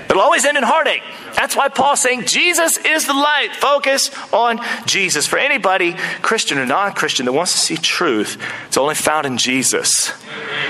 It'll 0.08 0.20
always 0.20 0.44
end 0.44 0.56
in 0.56 0.62
heartache. 0.62 1.02
That's 1.34 1.56
why 1.56 1.68
Paul's 1.68 2.00
saying 2.00 2.26
Jesus 2.26 2.78
is 2.78 3.06
the 3.06 3.12
light. 3.12 3.48
Focus 3.52 4.10
on 4.32 4.60
Jesus. 4.86 5.26
For 5.26 5.38
anybody, 5.38 5.94
Christian 6.22 6.58
or 6.58 6.66
non 6.66 6.92
Christian, 6.92 7.26
that 7.26 7.32
wants 7.32 7.52
to 7.52 7.58
see 7.58 7.76
truth, 7.76 8.40
it's 8.66 8.76
only 8.76 8.94
found 8.94 9.26
in 9.26 9.36
Jesus. 9.36 10.12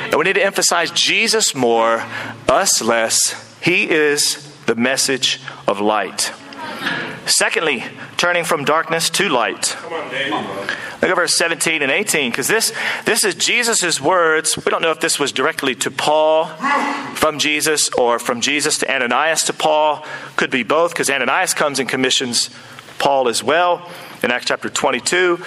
And 0.04 0.14
we 0.14 0.24
need 0.24 0.34
to 0.34 0.44
emphasize 0.44 0.90
Jesus 0.90 1.54
more, 1.54 2.04
us 2.48 2.82
less. 2.82 3.58
He 3.60 3.88
is 3.90 4.55
the 4.66 4.74
message 4.74 5.40
of 5.66 5.80
light. 5.80 6.32
Secondly, 7.26 7.84
turning 8.16 8.44
from 8.44 8.64
darkness 8.64 9.10
to 9.10 9.28
light. 9.28 9.76
Look 11.02 11.10
at 11.10 11.16
verse 11.16 11.36
17 11.36 11.82
and 11.82 11.90
18, 11.90 12.30
because 12.30 12.46
this, 12.46 12.72
this 13.04 13.24
is 13.24 13.34
Jesus' 13.34 14.00
words. 14.00 14.56
We 14.56 14.70
don't 14.70 14.80
know 14.80 14.92
if 14.92 15.00
this 15.00 15.18
was 15.18 15.32
directly 15.32 15.74
to 15.76 15.90
Paul 15.90 16.46
from 17.14 17.38
Jesus 17.38 17.88
or 17.90 18.18
from 18.18 18.40
Jesus 18.40 18.78
to 18.78 18.92
Ananias 18.92 19.42
to 19.44 19.52
Paul. 19.52 20.04
Could 20.36 20.50
be 20.50 20.62
both, 20.62 20.92
because 20.92 21.10
Ananias 21.10 21.52
comes 21.52 21.80
and 21.80 21.88
commissions 21.88 22.50
Paul 22.98 23.28
as 23.28 23.42
well 23.42 23.90
in 24.22 24.30
Acts 24.30 24.46
chapter 24.46 24.70
22. 24.70 25.44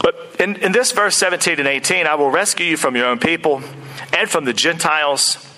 But 0.00 0.36
in, 0.38 0.56
in 0.56 0.72
this 0.72 0.92
verse 0.92 1.16
17 1.16 1.58
and 1.58 1.68
18, 1.68 2.06
I 2.06 2.14
will 2.14 2.30
rescue 2.30 2.66
you 2.66 2.76
from 2.76 2.94
your 2.94 3.06
own 3.06 3.18
people 3.18 3.62
and 4.12 4.28
from 4.28 4.44
the 4.44 4.52
Gentiles 4.52 5.48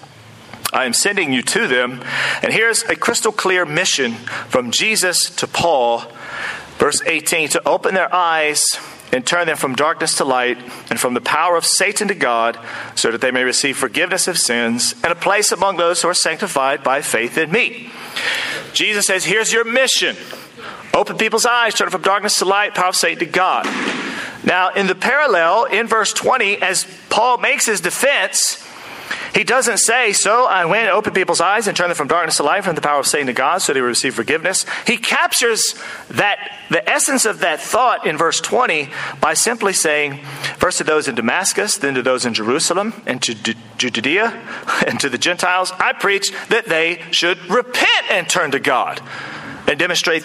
I 0.72 0.84
am 0.84 0.92
sending 0.92 1.32
you 1.32 1.42
to 1.42 1.66
them. 1.68 2.02
And 2.42 2.52
here's 2.52 2.82
a 2.84 2.96
crystal 2.96 3.32
clear 3.32 3.64
mission 3.64 4.12
from 4.48 4.70
Jesus 4.70 5.30
to 5.36 5.46
Paul. 5.46 6.04
Verse 6.78 7.00
18 7.06 7.50
to 7.50 7.68
open 7.68 7.94
their 7.94 8.12
eyes 8.12 8.64
and 9.12 9.24
turn 9.24 9.46
them 9.46 9.56
from 9.56 9.76
darkness 9.76 10.16
to 10.16 10.24
light 10.24 10.58
and 10.90 10.98
from 10.98 11.14
the 11.14 11.20
power 11.20 11.56
of 11.56 11.64
Satan 11.64 12.08
to 12.08 12.14
God, 12.14 12.58
so 12.96 13.12
that 13.12 13.20
they 13.20 13.30
may 13.30 13.44
receive 13.44 13.76
forgiveness 13.76 14.26
of 14.26 14.38
sins 14.38 14.94
and 15.04 15.12
a 15.12 15.14
place 15.14 15.52
among 15.52 15.76
those 15.76 16.02
who 16.02 16.08
are 16.08 16.14
sanctified 16.14 16.82
by 16.82 17.00
faith 17.00 17.38
in 17.38 17.52
me. 17.52 17.90
Jesus 18.72 19.06
says, 19.06 19.24
Here's 19.24 19.52
your 19.52 19.64
mission 19.64 20.16
open 20.92 21.16
people's 21.16 21.46
eyes, 21.46 21.74
turn 21.74 21.90
from 21.90 22.02
darkness 22.02 22.36
to 22.36 22.44
light, 22.44 22.74
power 22.74 22.88
of 22.88 22.96
Satan 22.96 23.20
to 23.20 23.26
God. 23.26 23.66
Now, 24.44 24.70
in 24.70 24.86
the 24.88 24.94
parallel, 24.94 25.64
in 25.64 25.86
verse 25.86 26.12
20, 26.12 26.60
as 26.60 26.86
Paul 27.08 27.38
makes 27.38 27.66
his 27.66 27.80
defense, 27.80 28.64
he 29.34 29.42
doesn't 29.42 29.78
say, 29.78 30.12
So 30.12 30.46
I 30.46 30.64
went 30.64 30.84
and 30.84 30.90
opened 30.90 31.14
people's 31.14 31.40
eyes 31.40 31.66
and 31.66 31.76
turned 31.76 31.90
them 31.90 31.96
from 31.96 32.08
darkness 32.08 32.36
to 32.36 32.44
light, 32.44 32.64
from 32.64 32.76
the 32.76 32.80
power 32.80 33.00
of 33.00 33.06
Satan 33.06 33.26
to 33.26 33.32
God, 33.32 33.58
so 33.58 33.72
they 33.72 33.80
would 33.80 33.88
receive 33.88 34.14
forgiveness. 34.14 34.64
He 34.86 34.96
captures 34.96 35.74
that 36.08 36.38
the 36.70 36.88
essence 36.88 37.24
of 37.24 37.40
that 37.40 37.60
thought 37.60 38.06
in 38.06 38.16
verse 38.16 38.40
20 38.40 38.88
by 39.20 39.34
simply 39.34 39.72
saying, 39.72 40.20
First 40.58 40.78
to 40.78 40.84
those 40.84 41.08
in 41.08 41.16
Damascus, 41.16 41.76
then 41.76 41.94
to 41.94 42.02
those 42.02 42.24
in 42.24 42.32
Jerusalem, 42.32 42.94
and 43.06 43.20
to 43.22 43.34
Judea, 43.76 44.40
and 44.86 45.00
to 45.00 45.08
the 45.08 45.18
Gentiles, 45.18 45.72
I 45.78 45.92
preach 45.92 46.30
that 46.48 46.66
they 46.66 47.02
should 47.10 47.38
repent 47.50 48.10
and 48.10 48.28
turn 48.28 48.52
to 48.52 48.60
God 48.60 49.00
and 49.66 49.78
demonstrate 49.78 50.24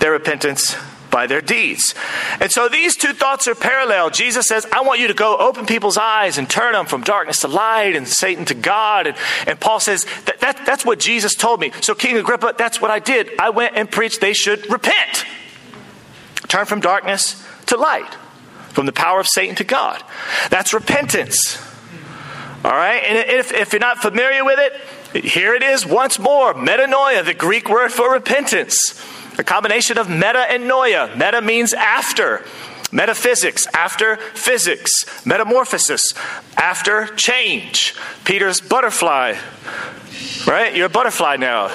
their 0.00 0.12
repentance 0.12 0.76
by 1.14 1.28
their 1.28 1.40
deeds. 1.40 1.94
And 2.40 2.50
so 2.50 2.68
these 2.68 2.96
two 2.96 3.12
thoughts 3.12 3.46
are 3.46 3.54
parallel. 3.54 4.10
Jesus 4.10 4.46
says, 4.46 4.66
I 4.72 4.80
want 4.80 4.98
you 4.98 5.06
to 5.06 5.14
go 5.14 5.36
open 5.36 5.64
people's 5.64 5.96
eyes 5.96 6.38
and 6.38 6.50
turn 6.50 6.72
them 6.72 6.86
from 6.86 7.02
darkness 7.02 7.38
to 7.42 7.48
light 7.48 7.94
and 7.94 8.08
Satan 8.08 8.44
to 8.46 8.54
God. 8.54 9.06
And, 9.06 9.16
and 9.46 9.60
Paul 9.60 9.78
says, 9.78 10.06
that, 10.24 10.40
that, 10.40 10.66
that's 10.66 10.84
what 10.84 10.98
Jesus 10.98 11.36
told 11.36 11.60
me. 11.60 11.70
So, 11.82 11.94
King 11.94 12.16
Agrippa, 12.16 12.56
that's 12.58 12.80
what 12.80 12.90
I 12.90 12.98
did. 12.98 13.30
I 13.38 13.50
went 13.50 13.76
and 13.76 13.88
preached 13.88 14.20
they 14.20 14.32
should 14.32 14.68
repent, 14.68 15.24
turn 16.48 16.66
from 16.66 16.80
darkness 16.80 17.46
to 17.66 17.76
light, 17.76 18.12
from 18.70 18.86
the 18.86 18.92
power 18.92 19.20
of 19.20 19.28
Satan 19.28 19.54
to 19.54 19.64
God. 19.64 20.02
That's 20.50 20.74
repentance. 20.74 21.64
All 22.64 22.72
right? 22.72 23.04
And 23.04 23.30
if, 23.30 23.52
if 23.52 23.72
you're 23.72 23.78
not 23.78 23.98
familiar 23.98 24.44
with 24.44 24.58
it, 24.58 25.24
here 25.24 25.54
it 25.54 25.62
is 25.62 25.86
once 25.86 26.18
more 26.18 26.54
metanoia, 26.54 27.24
the 27.24 27.34
Greek 27.34 27.68
word 27.68 27.92
for 27.92 28.12
repentance. 28.12 29.00
A 29.38 29.44
combination 29.44 29.98
of 29.98 30.08
meta 30.08 30.46
and 30.50 30.64
noia. 30.64 31.12
Meta 31.14 31.40
means 31.40 31.72
after. 31.72 32.44
Metaphysics, 32.92 33.66
after 33.74 34.16
physics. 34.16 35.04
Metamorphosis, 35.26 36.14
after 36.56 37.06
change. 37.16 37.94
Peter's 38.24 38.60
butterfly, 38.60 39.34
right? 40.46 40.76
You're 40.76 40.86
a 40.86 40.90
butterfly 40.90 41.36
now. 41.36 41.70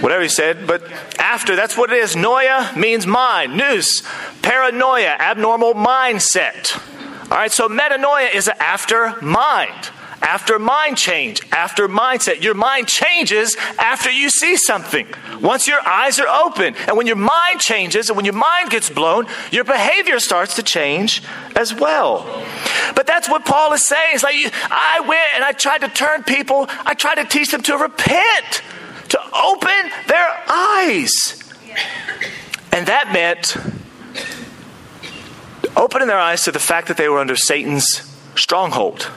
Whatever 0.00 0.22
he 0.22 0.30
said, 0.30 0.66
but 0.66 0.82
after, 1.18 1.54
that's 1.54 1.76
what 1.76 1.92
it 1.92 1.98
is. 1.98 2.14
Noia 2.14 2.74
means 2.76 3.06
mind. 3.06 3.58
Nous, 3.58 4.02
paranoia, 4.40 5.16
abnormal 5.18 5.74
mindset. 5.74 6.80
All 7.30 7.36
right, 7.36 7.52
so 7.52 7.68
metanoia 7.68 8.34
is 8.34 8.48
after 8.48 9.20
mind, 9.20 9.90
after 10.22 10.58
mind 10.58 10.96
change, 10.96 11.40
after 11.52 11.88
mindset. 11.88 12.42
Your 12.42 12.54
mind 12.54 12.88
changes 12.88 13.56
after 13.78 14.10
you 14.10 14.30
see 14.30 14.56
something. 14.56 15.06
Once 15.40 15.66
your 15.66 15.80
eyes 15.86 16.18
are 16.18 16.28
open, 16.28 16.74
and 16.86 16.96
when 16.96 17.06
your 17.06 17.16
mind 17.16 17.60
changes, 17.60 18.08
and 18.08 18.16
when 18.16 18.24
your 18.24 18.34
mind 18.34 18.70
gets 18.70 18.90
blown, 18.90 19.26
your 19.50 19.64
behavior 19.64 20.18
starts 20.18 20.56
to 20.56 20.62
change 20.62 21.22
as 21.56 21.74
well. 21.74 22.44
But 22.94 23.06
that's 23.06 23.28
what 23.28 23.44
Paul 23.44 23.72
is 23.72 23.86
saying. 23.86 24.14
It's 24.14 24.22
like 24.22 24.36
I 24.70 25.00
went 25.00 25.34
and 25.34 25.44
I 25.44 25.52
tried 25.52 25.82
to 25.82 25.88
turn 25.88 26.24
people, 26.24 26.66
I 26.68 26.94
tried 26.94 27.16
to 27.16 27.24
teach 27.24 27.50
them 27.50 27.62
to 27.62 27.76
repent, 27.76 28.62
to 29.10 29.20
open 29.34 29.90
their 30.06 30.28
eyes. 30.48 31.42
And 32.72 32.86
that 32.86 33.12
meant 33.12 33.56
opening 35.76 36.08
their 36.08 36.18
eyes 36.18 36.42
to 36.44 36.52
the 36.52 36.58
fact 36.58 36.88
that 36.88 36.96
they 36.96 37.08
were 37.08 37.18
under 37.18 37.36
Satan's 37.36 38.02
stronghold. 38.34 39.10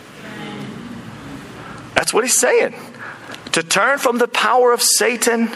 That's 1.93 2.13
what 2.13 2.23
he's 2.23 2.39
saying. 2.39 2.75
To 3.53 3.63
turn 3.63 3.97
from 3.97 4.17
the 4.17 4.27
power 4.27 4.71
of 4.71 4.81
Satan 4.81 5.49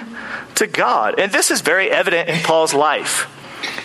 to 0.55 0.67
God. 0.67 1.19
And 1.19 1.31
this 1.31 1.49
is 1.51 1.61
very 1.61 1.89
evident 1.89 2.29
in 2.29 2.41
Paul's 2.41 2.73
life. 2.73 3.31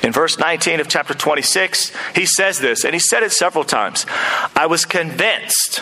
In 0.02 0.12
verse 0.12 0.38
19 0.38 0.80
of 0.80 0.88
chapter 0.88 1.14
26, 1.14 1.92
he 2.14 2.26
says 2.26 2.58
this, 2.58 2.84
and 2.84 2.92
he 2.92 2.98
said 2.98 3.22
it 3.22 3.32
several 3.32 3.64
times. 3.64 4.04
I 4.56 4.66
was 4.66 4.84
convinced. 4.84 5.80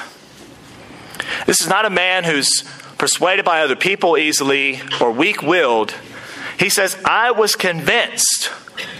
This 1.47 1.61
is 1.61 1.69
not 1.69 1.85
a 1.85 1.91
man 1.91 2.25
who's 2.25 2.63
persuaded 2.99 3.45
by 3.45 3.61
other 3.61 3.77
people 3.77 4.19
easily 4.19 4.81
or 5.01 5.11
weak 5.11 5.43
willed. 5.43 5.95
He 6.59 6.69
says, 6.69 6.97
I 7.05 7.31
was 7.31 7.55
convinced 7.55 8.51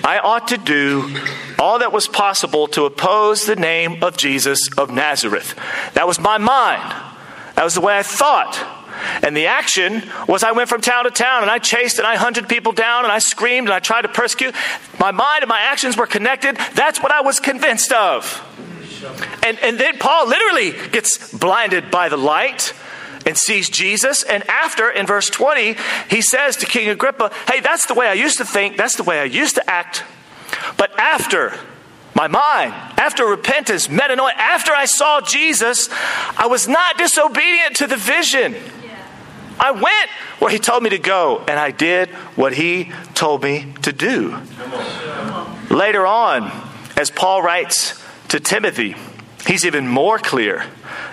I 0.05 0.19
ought 0.19 0.49
to 0.49 0.59
do 0.59 1.17
all 1.59 1.81
that 1.81 1.93
was 1.93 2.09
possible 2.09 2.67
to 2.69 2.85
oppose 2.85 3.47
the 3.47 3.57
name 3.57 4.03
of 4.03 4.17
Jesus 4.17 4.69
of 4.77 4.91
Nazareth. 4.91 5.55
That 5.95 6.07
was 6.07 6.19
my 6.19 6.39
mind. 6.39 7.08
That 7.59 7.65
was 7.65 7.75
the 7.75 7.81
way 7.81 7.99
I 7.99 8.05
thought. 8.05 8.57
And 9.25 9.37
the 9.37 9.49
action 9.49 10.05
was 10.29 10.45
I 10.45 10.53
went 10.53 10.69
from 10.69 10.81
town 10.81 11.07
to 11.07 11.11
town 11.11 11.43
and 11.43 11.51
I 11.51 11.59
chased 11.59 11.99
and 11.99 12.07
I 12.07 12.15
hunted 12.15 12.49
people 12.49 12.71
down 12.71 13.03
and 13.03 13.11
I 13.11 13.19
screamed 13.19 13.67
and 13.67 13.75
I 13.75 13.81
tried 13.81 14.03
to 14.03 14.09
persecute. 14.09 14.55
My 15.01 15.11
mind 15.11 15.43
and 15.43 15.49
my 15.49 15.59
actions 15.59 15.97
were 15.97 16.07
connected. 16.07 16.57
That's 16.75 17.03
what 17.03 17.11
I 17.11 17.23
was 17.23 17.41
convinced 17.41 17.91
of. 17.91 18.45
And, 19.45 19.59
and 19.59 19.77
then 19.77 19.99
Paul 19.99 20.29
literally 20.29 20.71
gets 20.91 21.37
blinded 21.37 21.91
by 21.91 22.09
the 22.09 22.17
light 22.17 22.75
and 23.27 23.37
sees 23.37 23.69
Jesus. 23.69 24.23
And 24.23 24.49
after, 24.49 24.89
in 24.89 25.05
verse 25.05 25.29
20, 25.29 25.75
he 26.11 26.23
says 26.23 26.59
to 26.59 26.67
King 26.67 26.91
Agrippa, 26.91 27.33
Hey, 27.49 27.59
that's 27.59 27.87
the 27.87 27.95
way 27.95 28.07
I 28.07 28.13
used 28.13 28.39
to 28.39 28.45
think, 28.45 28.77
that's 28.77 28.95
the 28.95 29.03
way 29.03 29.19
I 29.19 29.25
used 29.25 29.57
to 29.57 29.69
act. 29.69 30.05
But 30.77 30.97
after 30.97 31.59
my 32.19 32.27
mind, 32.27 32.73
after 32.99 33.25
repentance, 33.25 33.87
metanoia, 33.87 34.33
after 34.35 34.73
I 34.73 34.87
saw 34.87 35.21
Jesus, 35.21 35.89
I 36.37 36.49
was 36.49 36.67
not 36.67 36.99
disobedient 36.99 37.77
to 37.77 37.87
the 37.87 37.97
vision. 37.97 38.57
I 39.61 39.71
went 39.71 40.11
where 40.41 40.51
he 40.51 40.59
told 40.59 40.83
me 40.83 40.91
to 40.91 40.99
go, 40.99 41.45
and 41.47 41.61
I 41.61 41.71
did 41.71 42.09
what 42.35 42.55
he 42.55 42.91
told 43.15 43.45
me 43.45 43.73
to 43.83 43.93
do. 43.93 44.37
Later 45.71 46.05
on, 46.09 46.51
as 46.97 47.09
Paul 47.09 47.41
writes 47.41 48.05
to 48.29 48.41
Timothy, 48.41 48.97
he's 49.47 49.65
even 49.65 49.87
more 49.87 50.19
clear 50.19 50.65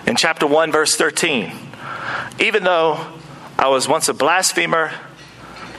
in 0.07 0.15
chapter 0.15 0.47
1, 0.47 0.71
verse 0.71 0.95
13. 0.95 1.53
Even 2.39 2.63
though 2.63 3.13
I 3.59 3.67
was 3.67 3.87
once 3.87 4.09
a 4.09 4.13
blasphemer 4.15 4.91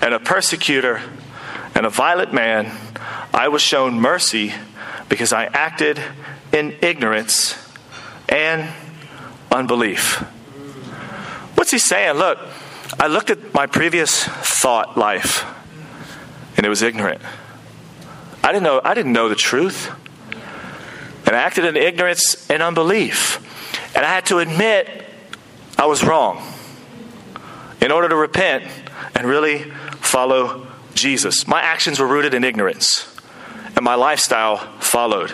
and 0.00 0.14
a 0.14 0.20
persecutor 0.20 1.02
and 1.74 1.84
a 1.84 1.90
violent 1.90 2.32
man, 2.32 2.70
I 3.34 3.48
was 3.48 3.60
shown 3.60 3.94
mercy 3.94 4.54
because 5.08 5.32
I 5.32 5.44
acted 5.44 6.00
in 6.52 6.76
ignorance 6.82 7.56
and 8.28 8.72
unbelief. 9.52 10.16
What's 11.54 11.70
he 11.70 11.78
saying? 11.78 12.16
Look, 12.16 12.38
I 12.98 13.06
looked 13.06 13.30
at 13.30 13.54
my 13.54 13.66
previous 13.66 14.24
thought 14.24 14.96
life 14.96 15.44
and 16.56 16.64
it 16.64 16.68
was 16.68 16.82
ignorant. 16.82 17.20
I 18.42 18.52
didn't 18.52 18.64
know 18.64 18.80
I 18.84 18.94
didn't 18.94 19.12
know 19.12 19.28
the 19.28 19.34
truth. 19.34 19.90
And 21.26 21.34
I 21.34 21.40
acted 21.40 21.64
in 21.64 21.76
ignorance 21.76 22.48
and 22.48 22.62
unbelief. 22.62 23.42
And 23.96 24.04
I 24.04 24.08
had 24.08 24.26
to 24.26 24.38
admit 24.38 25.04
I 25.76 25.86
was 25.86 26.04
wrong 26.04 26.42
in 27.80 27.90
order 27.90 28.08
to 28.08 28.16
repent 28.16 28.64
and 29.14 29.26
really 29.26 29.64
follow 30.00 30.66
Jesus. 30.94 31.46
My 31.48 31.60
actions 31.60 31.98
were 31.98 32.06
rooted 32.06 32.32
in 32.34 32.44
ignorance, 32.44 33.12
and 33.76 33.84
my 33.84 33.94
lifestyle 33.94 34.56
followed. 34.80 35.32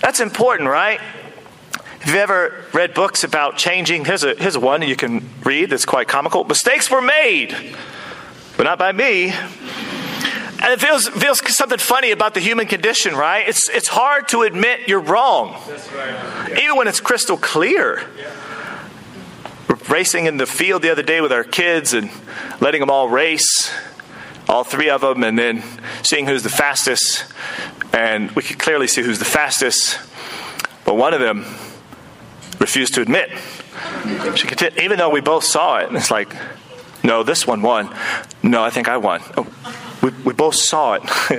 That's 0.00 0.20
important, 0.20 0.70
right? 0.70 1.00
Have 2.00 2.14
you 2.14 2.20
ever 2.20 2.64
read 2.72 2.94
books 2.94 3.24
about 3.24 3.58
changing? 3.58 4.06
Here's 4.06 4.24
a, 4.24 4.34
here's 4.34 4.56
one 4.56 4.80
you 4.80 4.96
can 4.96 5.28
read 5.44 5.68
that's 5.68 5.84
quite 5.84 6.08
comical. 6.08 6.44
Mistakes 6.44 6.90
were 6.90 7.02
made, 7.02 7.54
but 8.56 8.62
not 8.62 8.78
by 8.78 8.92
me. 8.92 9.32
And 10.62 10.72
it 10.72 10.80
feels, 10.80 11.08
feels 11.08 11.40
something 11.56 11.78
funny 11.78 12.10
about 12.10 12.34
the 12.34 12.40
human 12.40 12.66
condition, 12.66 13.14
right? 13.14 13.48
It's, 13.48 13.68
it's 13.68 13.88
hard 13.88 14.28
to 14.28 14.42
admit 14.42 14.88
you're 14.88 15.00
wrong, 15.00 15.56
right. 15.94 16.58
even 16.62 16.76
when 16.76 16.86
it's 16.86 17.00
crystal 17.00 17.36
clear. 17.36 18.02
Yeah. 18.16 18.30
We're 19.68 19.76
racing 19.88 20.26
in 20.26 20.36
the 20.36 20.46
field 20.46 20.82
the 20.82 20.90
other 20.90 21.02
day 21.02 21.20
with 21.20 21.32
our 21.32 21.44
kids 21.44 21.94
and 21.94 22.10
letting 22.60 22.80
them 22.80 22.90
all 22.90 23.08
race, 23.08 23.70
all 24.48 24.64
three 24.64 24.90
of 24.90 25.00
them, 25.00 25.22
and 25.24 25.38
then 25.38 25.62
seeing 26.02 26.26
who's 26.26 26.42
the 26.42 26.48
fastest. 26.48 27.24
And 27.92 28.30
we 28.32 28.42
could 28.42 28.58
clearly 28.58 28.86
see 28.86 29.02
who's 29.02 29.18
the 29.18 29.24
fastest. 29.24 29.98
But 30.84 30.96
one 30.96 31.14
of 31.14 31.20
them 31.20 31.44
refused 32.58 32.94
to 32.94 33.00
admit. 33.00 33.30
She 34.36 34.46
continued, 34.46 34.82
even 34.82 34.98
though 34.98 35.10
we 35.10 35.20
both 35.20 35.44
saw 35.44 35.78
it. 35.78 35.92
It's 35.94 36.10
like, 36.10 36.34
no, 37.02 37.22
this 37.22 37.46
one 37.46 37.62
won. 37.62 37.94
No, 38.42 38.62
I 38.62 38.70
think 38.70 38.88
I 38.88 38.96
won. 38.96 39.20
Oh, 39.36 39.46
we, 40.02 40.10
we 40.24 40.32
both 40.32 40.54
saw 40.54 40.94
it. 40.94 41.02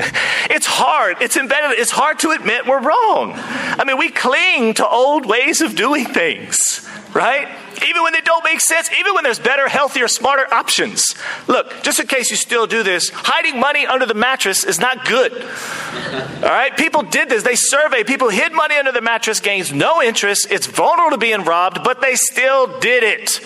it's 0.50 0.66
hard. 0.66 1.18
It's 1.22 1.38
embedded. 1.38 1.80
It's 1.80 1.92
hard 1.92 2.20
to 2.20 2.32
admit 2.32 2.68
we're 2.68 2.82
wrong. 2.82 3.34
I 3.36 3.84
mean, 3.86 3.98
we 3.98 4.10
cling 4.10 4.76
to 4.76 4.88
old 4.88 5.26
ways 5.26 5.62
of 5.62 5.76
doing 5.76 6.06
things, 6.06 6.88
right? 7.14 7.48
Even 7.88 8.04
when 8.04 8.14
they 8.14 8.22
don't 8.22 8.44
make 8.44 8.60
sense, 8.60 8.90
even 9.00 9.16
when 9.16 9.24
there's 9.24 9.40
better, 9.40 9.68
healthier, 9.68 10.08
smarter 10.08 10.52
options. 10.54 11.16
Look, 11.48 11.82
just 11.82 12.00
in 12.00 12.06
case 12.06 12.30
you 12.30 12.38
still 12.38 12.68
do 12.68 12.84
this, 12.84 13.10
hiding 13.10 13.60
money 13.60 13.88
under 13.88 14.06
the 14.06 14.14
mattress 14.14 14.64
is 14.64 14.80
not 14.80 15.06
good. 15.06 15.34
All 15.34 16.42
right? 16.42 16.76
People 16.78 17.02
did 17.02 17.30
this. 17.30 17.42
They 17.42 17.56
surveyed. 17.56 18.06
People 18.06 18.30
hid 18.30 18.54
money 18.54 18.76
under 18.76 18.92
the 18.92 19.02
mattress, 19.02 19.40
gains 19.40 19.74
no 19.74 20.02
interest. 20.02 20.48
It's 20.52 20.68
vulnerable 20.68 21.12
to 21.12 21.18
being 21.18 21.44
robbed, 21.44 21.84
but 21.84 22.02
they 22.02 22.16
still 22.16 22.80
did 22.80 23.04
it. 23.04 23.42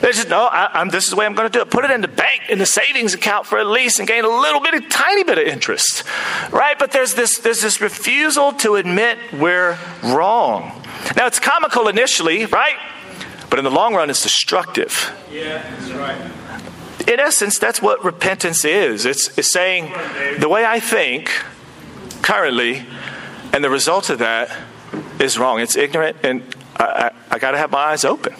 They 0.00 0.12
just, 0.12 0.28
no, 0.28 0.48
I, 0.50 0.86
this 0.90 1.04
is 1.04 1.10
the 1.10 1.16
way 1.16 1.26
I'm 1.26 1.34
going 1.34 1.50
to 1.50 1.52
do 1.52 1.62
it. 1.62 1.70
Put 1.70 1.84
it 1.84 1.90
in 1.90 2.00
the 2.00 2.08
bank, 2.08 2.42
in 2.48 2.58
the 2.58 2.66
savings 2.66 3.14
account 3.14 3.46
for 3.46 3.58
at 3.58 3.66
least 3.66 3.98
and 3.98 4.06
gain 4.06 4.24
a 4.24 4.28
little 4.28 4.60
bit, 4.60 4.74
a 4.74 4.80
tiny 4.80 5.24
bit 5.24 5.38
of 5.38 5.44
interest. 5.44 6.04
Right? 6.52 6.78
But 6.78 6.92
there's 6.92 7.14
this, 7.14 7.38
there's 7.38 7.62
this 7.62 7.80
refusal 7.80 8.52
to 8.54 8.76
admit 8.76 9.18
we're 9.32 9.76
wrong. 10.02 10.82
Now, 11.16 11.26
it's 11.26 11.40
comical 11.40 11.88
initially, 11.88 12.46
right? 12.46 12.76
But 13.50 13.58
in 13.58 13.64
the 13.64 13.70
long 13.70 13.94
run, 13.94 14.10
it's 14.10 14.22
destructive. 14.22 15.12
Yeah, 15.32 15.62
that's 15.78 15.92
right. 15.92 17.08
In 17.08 17.20
essence, 17.20 17.58
that's 17.58 17.80
what 17.80 18.04
repentance 18.04 18.64
is. 18.64 19.06
It's, 19.06 19.36
it's 19.38 19.50
saying 19.50 19.92
the 20.38 20.48
way 20.48 20.64
I 20.64 20.78
think 20.78 21.30
currently, 22.22 22.84
and 23.52 23.64
the 23.64 23.70
result 23.70 24.10
of 24.10 24.18
that 24.18 24.54
is 25.18 25.38
wrong. 25.38 25.60
It's 25.60 25.76
ignorant, 25.76 26.18
and 26.22 26.42
I, 26.76 26.84
I, 26.84 27.34
I 27.34 27.38
got 27.38 27.52
to 27.52 27.58
have 27.58 27.70
my 27.70 27.78
eyes 27.78 28.04
open. 28.04 28.34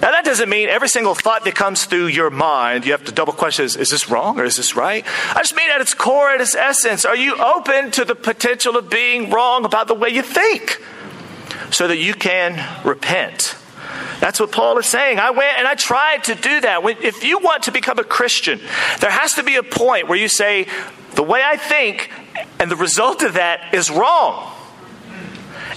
Now, 0.00 0.10
that 0.10 0.24
doesn't 0.24 0.48
mean 0.48 0.68
every 0.68 0.88
single 0.88 1.14
thought 1.14 1.44
that 1.44 1.54
comes 1.54 1.84
through 1.84 2.06
your 2.06 2.30
mind, 2.30 2.86
you 2.86 2.92
have 2.92 3.04
to 3.04 3.12
double 3.12 3.32
question 3.32 3.64
is, 3.64 3.76
is 3.76 3.90
this 3.90 4.08
wrong 4.08 4.40
or 4.40 4.44
is 4.44 4.56
this 4.56 4.74
right? 4.74 5.04
I 5.34 5.40
just 5.40 5.54
mean 5.54 5.70
at 5.70 5.80
its 5.80 5.94
core, 5.94 6.30
at 6.30 6.40
its 6.40 6.54
essence, 6.54 7.04
are 7.04 7.16
you 7.16 7.36
open 7.36 7.90
to 7.92 8.04
the 8.04 8.14
potential 8.14 8.76
of 8.76 8.88
being 8.88 9.30
wrong 9.30 9.64
about 9.64 9.88
the 9.88 9.94
way 9.94 10.08
you 10.08 10.22
think 10.22 10.82
so 11.70 11.86
that 11.88 11.98
you 11.98 12.14
can 12.14 12.66
repent? 12.84 13.56
That's 14.20 14.38
what 14.38 14.52
Paul 14.52 14.78
is 14.78 14.86
saying. 14.86 15.18
I 15.18 15.30
went 15.30 15.58
and 15.58 15.66
I 15.66 15.74
tried 15.74 16.24
to 16.24 16.34
do 16.34 16.60
that. 16.60 16.80
If 17.02 17.24
you 17.24 17.38
want 17.38 17.64
to 17.64 17.72
become 17.72 17.98
a 17.98 18.04
Christian, 18.04 18.60
there 19.00 19.10
has 19.10 19.34
to 19.34 19.42
be 19.42 19.56
a 19.56 19.62
point 19.62 20.08
where 20.08 20.18
you 20.18 20.28
say, 20.28 20.66
the 21.14 21.22
way 21.22 21.42
I 21.44 21.56
think 21.56 22.10
and 22.58 22.70
the 22.70 22.76
result 22.76 23.22
of 23.22 23.34
that 23.34 23.74
is 23.74 23.90
wrong. 23.90 24.54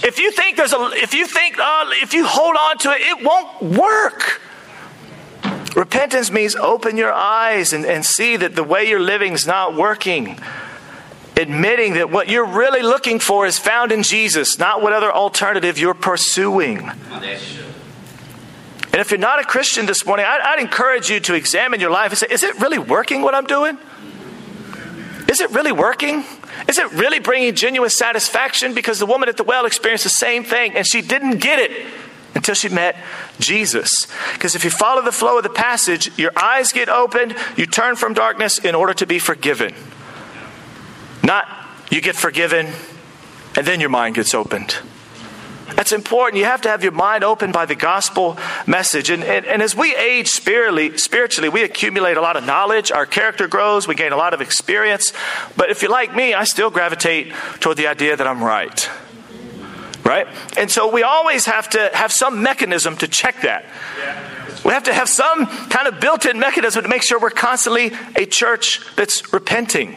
If 0.02 0.18
you 0.18 0.30
think 0.32 0.56
there's 0.56 0.72
a, 0.72 0.90
if 0.94 1.14
you 1.14 1.26
think, 1.26 1.58
uh, 1.58 1.86
if 2.02 2.12
you 2.14 2.26
hold 2.26 2.56
on 2.56 2.78
to 2.78 2.90
it, 2.90 3.00
it 3.00 3.24
won't 3.24 3.62
work. 3.78 4.40
Repentance 5.76 6.30
means 6.30 6.54
open 6.56 6.96
your 6.96 7.12
eyes 7.12 7.72
and, 7.72 7.84
and 7.84 8.04
see 8.04 8.36
that 8.36 8.54
the 8.54 8.62
way 8.62 8.88
you're 8.88 9.00
living 9.00 9.32
is 9.32 9.46
not 9.46 9.74
working. 9.74 10.38
Admitting 11.36 11.94
that 11.94 12.10
what 12.10 12.28
you're 12.28 12.46
really 12.46 12.82
looking 12.82 13.18
for 13.18 13.44
is 13.44 13.58
found 13.58 13.90
in 13.90 14.04
Jesus, 14.04 14.58
not 14.58 14.82
what 14.82 14.92
other 14.92 15.12
alternative 15.12 15.78
you're 15.78 15.94
pursuing. 15.94 16.88
And 18.94 19.00
if 19.00 19.10
you're 19.10 19.18
not 19.18 19.40
a 19.40 19.44
Christian 19.44 19.86
this 19.86 20.06
morning, 20.06 20.24
I'd, 20.28 20.40
I'd, 20.40 20.60
encourage 20.60 21.10
you 21.10 21.18
to 21.18 21.34
examine 21.34 21.80
your 21.80 21.90
life 21.90 22.12
and 22.12 22.18
say, 22.18 22.28
is 22.30 22.44
it 22.44 22.60
really 22.60 22.78
working 22.78 23.22
what 23.22 23.34
I'm 23.34 23.46
doing? 23.46 23.76
Is 25.28 25.40
it 25.40 25.50
really 25.50 25.72
working? 25.72 26.22
Is 26.68 26.78
it 26.78 26.90
really 26.92 27.20
bringing 27.20 27.54
genuine 27.54 27.90
satisfaction? 27.90 28.74
Because 28.74 28.98
the 28.98 29.06
woman 29.06 29.28
at 29.28 29.36
the 29.36 29.44
well 29.44 29.66
experienced 29.66 30.04
the 30.04 30.10
same 30.10 30.44
thing 30.44 30.76
and 30.76 30.86
she 30.86 31.02
didn't 31.02 31.38
get 31.38 31.58
it. 31.58 31.86
until 32.34 32.54
she 32.54 32.68
met 32.68 32.96
Jesus. 33.38 34.08
Because 34.32 34.56
if 34.56 34.64
you 34.64 34.70
follow 34.70 35.02
the 35.02 35.12
flow 35.12 35.36
of 35.36 35.44
the 35.44 35.48
passage, 35.48 36.10
your 36.18 36.32
eyes 36.36 36.72
get 36.72 36.88
opened, 36.88 37.36
you 37.56 37.64
turn 37.64 37.94
from 37.94 38.12
darkness 38.12 38.58
in 38.58 38.74
order 38.74 38.92
to 38.94 39.06
be 39.06 39.20
forgiven. 39.20 39.72
Not 41.22 41.46
you 41.90 42.00
get 42.00 42.16
forgiven 42.16 42.72
and 43.56 43.66
then 43.66 43.80
your 43.80 43.90
mind 43.90 44.16
gets 44.16 44.34
opened. 44.34 44.76
That's 45.76 45.92
important. 45.92 46.38
You 46.38 46.44
have 46.44 46.60
to 46.62 46.68
have 46.68 46.82
your 46.82 46.92
mind 46.92 47.24
opened 47.24 47.52
by 47.52 47.66
the 47.66 47.74
gospel 47.74 48.38
message. 48.66 49.10
And, 49.10 49.24
and, 49.24 49.46
and, 49.46 49.62
as 49.62 49.74
we 49.74 49.94
age 49.96 50.28
spiritually, 50.28 50.96
spiritually, 50.98 51.48
we 51.48 51.62
accumulate 51.62 52.16
a 52.16 52.20
lot 52.20 52.36
of 52.36 52.44
knowledge. 52.44 52.92
Our 52.92 53.06
character 53.06 53.48
grows. 53.48 53.88
We 53.88 53.94
gain 53.94 54.12
a 54.12 54.16
lot 54.16 54.34
of 54.34 54.40
experience. 54.40 55.12
But 55.56 55.70
if 55.70 55.82
you're 55.82 55.90
like 55.90 56.14
me, 56.14 56.34
I 56.34 56.44
still 56.44 56.70
gravitate 56.70 57.32
toward 57.60 57.78
the 57.78 57.86
idea 57.86 58.16
that 58.16 58.26
I'm 58.26 58.44
right. 58.44 58.88
Right? 60.04 60.26
And 60.58 60.70
so 60.70 60.92
we 60.92 61.02
always 61.02 61.46
have 61.46 61.70
to 61.70 61.90
have 61.94 62.12
some 62.12 62.42
mechanism 62.42 62.96
to 62.98 63.08
check 63.08 63.40
that. 63.42 63.64
We 64.64 64.72
have 64.72 64.84
to 64.84 64.94
have 64.94 65.08
some 65.08 65.46
kind 65.68 65.88
of 65.88 65.98
built 65.98 66.26
in 66.26 66.38
mechanism 66.38 66.82
to 66.82 66.88
make 66.88 67.02
sure 67.02 67.18
we're 67.18 67.30
constantly 67.30 67.92
a 68.16 68.26
church 68.26 68.80
that's 68.96 69.32
repenting. 69.32 69.92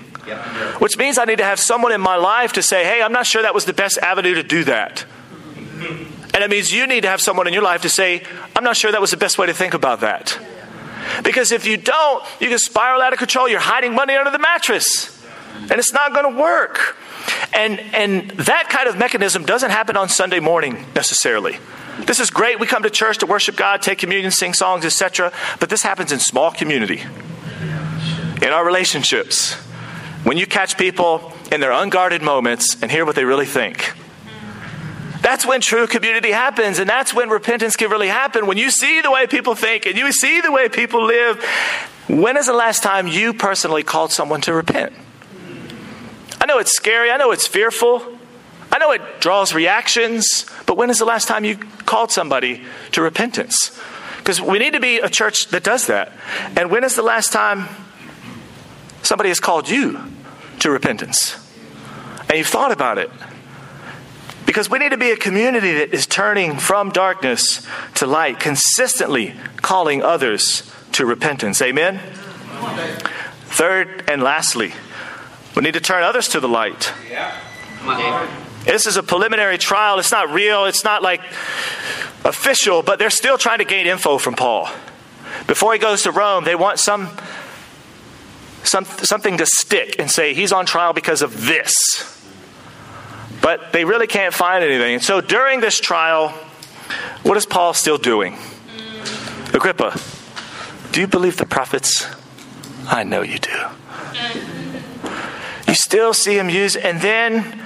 Which 0.80 0.98
means 0.98 1.18
I 1.18 1.26
need 1.26 1.38
to 1.38 1.44
have 1.44 1.60
someone 1.60 1.92
in 1.92 2.02
my 2.02 2.16
life 2.16 2.54
to 2.54 2.62
say, 2.62 2.84
hey, 2.84 3.02
I'm 3.02 3.14
not 3.14 3.26
sure 3.26 3.42
that 3.42 3.54
was 3.54 3.66
the 3.66 3.74
best 3.74 3.98
avenue 4.00 4.36
to 4.36 4.44
do 4.44 4.64
that. 4.66 5.06
And 6.34 6.44
it 6.44 6.50
means 6.50 6.72
you 6.72 6.88
need 6.88 7.02
to 7.02 7.10
have 7.10 7.22
someone 7.22 7.48
in 7.48 7.54
your 7.54 7.64
life 7.64 7.82
to 7.82 7.90
say, 7.90 8.24
I'm 8.56 8.64
not 8.64 8.78
sure 8.78 8.92
that 8.92 9.02
was 9.02 9.12
the 9.12 9.18
best 9.18 9.38
way 9.38 9.48
to 9.48 9.54
think 9.54 9.74
about 9.74 10.02
that. 10.02 10.38
Because 11.24 11.52
if 11.52 11.66
you 11.66 11.78
don't, 11.78 12.24
you 12.40 12.50
can 12.50 12.60
spiral 12.60 13.02
out 13.02 13.14
of 13.14 13.20
control. 13.20 13.48
You're 13.48 13.60
hiding 13.60 13.94
money 13.94 14.16
under 14.16 14.32
the 14.32 14.40
mattress. 14.40 15.14
And 15.62 15.74
it's 15.74 15.94
not 15.94 16.14
going 16.14 16.32
to 16.32 16.40
work. 16.40 16.96
And, 17.54 17.80
and 17.80 18.30
that 18.32 18.70
kind 18.70 18.88
of 18.88 18.98
mechanism 18.98 19.46
doesn't 19.46 19.72
happen 19.72 19.98
on 19.98 20.10
Sunday 20.10 20.40
morning 20.40 20.86
necessarily. 20.94 21.58
This 22.06 22.20
is 22.20 22.30
great. 22.30 22.60
We 22.60 22.68
come 22.68 22.84
to 22.84 22.90
church 22.90 23.18
to 23.20 23.26
worship 23.26 23.56
God, 23.56 23.82
take 23.82 23.98
communion, 23.98 24.32
sing 24.32 24.54
songs, 24.54 24.86
etc. 24.86 25.32
But 25.60 25.70
this 25.70 25.82
happens 25.82 26.12
in 26.12 26.20
small 26.20 26.52
community, 26.52 27.02
in 28.42 28.50
our 28.50 28.64
relationships. 28.64 29.56
When 30.24 30.38
you 30.38 30.46
catch 30.46 30.78
people 30.78 31.34
in 31.52 31.62
their 31.62 31.72
unguarded 31.72 32.22
moments 32.22 32.78
and 32.82 32.92
hear 32.92 33.06
what 33.06 33.16
they 33.16 33.26
really 33.26 33.46
think 33.48 33.97
that's 35.28 35.46
when 35.46 35.60
true 35.60 35.88
community 35.88 36.32
happens, 36.32 36.80
and 36.80 36.90
that's 36.90 37.14
when 37.14 37.30
repentance 37.30 37.76
can 37.76 37.92
really 37.92 38.08
happen. 38.08 38.48
When 38.48 38.56
you 38.56 38.72
see 38.72 39.02
the 39.02 39.12
way 39.12 39.28
people 39.28 39.56
think 39.56 39.86
and 39.86 39.98
you 39.98 40.10
see 40.14 40.40
the 40.40 40.54
way 40.54 40.70
people 40.70 41.06
live, 41.06 41.44
when 42.08 42.38
is 42.38 42.46
the 42.46 42.54
last 42.54 42.82
time 42.82 43.10
you 43.10 43.34
personally 43.34 43.84
called 43.84 44.14
someone 44.14 44.40
to 44.42 44.54
repent? 44.54 44.94
I 46.40 46.46
know 46.46 46.60
it's 46.60 46.74
scary, 46.74 47.12
I 47.12 47.18
know 47.18 47.32
it's 47.32 47.46
fearful, 47.46 48.18
I 48.72 48.78
know 48.78 48.94
it 48.94 49.02
draws 49.20 49.54
reactions, 49.54 50.46
but 50.66 50.78
when 50.78 50.90
is 50.90 50.98
the 50.98 51.04
last 51.04 51.28
time 51.28 51.44
you 51.44 51.58
called 51.58 52.10
somebody 52.10 52.64
to 52.94 53.02
repentance? 53.02 53.78
Because 54.20 54.40
we 54.40 54.60
need 54.60 54.76
to 54.76 54.80
be 54.80 55.00
a 55.00 55.10
church 55.10 55.50
that 55.50 55.62
does 55.62 55.88
that. 55.88 56.14
And 56.56 56.72
when 56.72 56.86
is 56.86 56.96
the 56.96 57.04
last 57.04 57.34
time 57.34 57.68
somebody 59.04 59.28
has 59.28 59.42
called 59.42 59.68
you 59.68 60.00
to 60.60 60.72
repentance? 60.72 61.36
And 62.30 62.38
you've 62.38 62.48
thought 62.48 62.72
about 62.72 62.98
it 62.98 63.12
because 64.48 64.70
we 64.70 64.80
need 64.80 64.90
to 64.90 64.98
be 64.98 65.12
a 65.12 65.18
community 65.18 65.74
that 65.74 65.94
is 65.94 66.08
turning 66.08 66.58
from 66.58 66.90
darkness 66.90 67.68
to 67.96 68.08
light, 68.08 68.40
consistently 68.40 69.36
calling 69.58 70.02
others 70.02 70.72
to 70.94 71.06
repentance. 71.06 71.62
Amen? 71.62 72.00
Third 73.50 74.06
and 74.08 74.24
lastly, 74.24 74.74
we 75.56 75.62
need 75.64 75.74
to 75.74 75.82
turn 75.82 76.02
others 76.02 76.30
to 76.30 76.40
the 76.40 76.48
light. 76.48 76.94
This 78.64 78.88
is 78.88 78.96
a 78.96 79.04
preliminary 79.04 79.58
trial. 79.58 80.00
It's 80.00 80.12
not 80.12 80.32
real. 80.32 80.66
It's 80.66 80.84
not 80.84 81.04
like 81.04 81.22
official, 82.24 82.82
but 82.84 83.00
they're 83.00 83.10
still 83.10 83.38
trying 83.38 83.60
to 83.60 83.66
gain 83.66 83.86
info 83.86 84.18
from 84.18 84.36
Paul. 84.36 84.70
Before 85.46 85.74
he 85.74 85.80
goes 85.80 86.04
to 86.04 86.12
Rome, 86.12 86.46
they 86.46 86.56
want 86.56 86.80
some, 86.80 87.10
some 88.64 88.86
something 88.86 89.38
to 89.38 89.46
stick 89.46 89.98
and 90.00 90.10
say 90.10 90.34
he's 90.34 90.54
on 90.54 90.66
trial 90.66 90.94
because 90.94 91.22
of 91.22 91.46
this. 91.46 92.17
But 93.48 93.72
they 93.72 93.86
really 93.86 94.08
can't 94.08 94.34
find 94.34 94.62
anything. 94.62 94.96
And 94.96 95.02
so 95.02 95.22
during 95.22 95.62
this 95.62 95.80
trial, 95.80 96.32
what 97.24 97.38
is 97.38 97.46
Paul 97.46 97.74
still 97.74 97.98
doing? 97.98 98.38
Agrippa, 99.54 99.98
do 100.92 101.00
you 101.00 101.08
believe 101.08 101.38
the 101.38 101.46
prophets? 101.46 102.06
I 102.90 103.06
know 103.06 103.22
you 103.22 103.40
do. 103.40 103.58
You 105.66 105.76
still 105.76 106.14
see 106.14 106.38
him 106.38 106.50
use, 106.50 106.76
and 106.76 107.00
then 107.00 107.64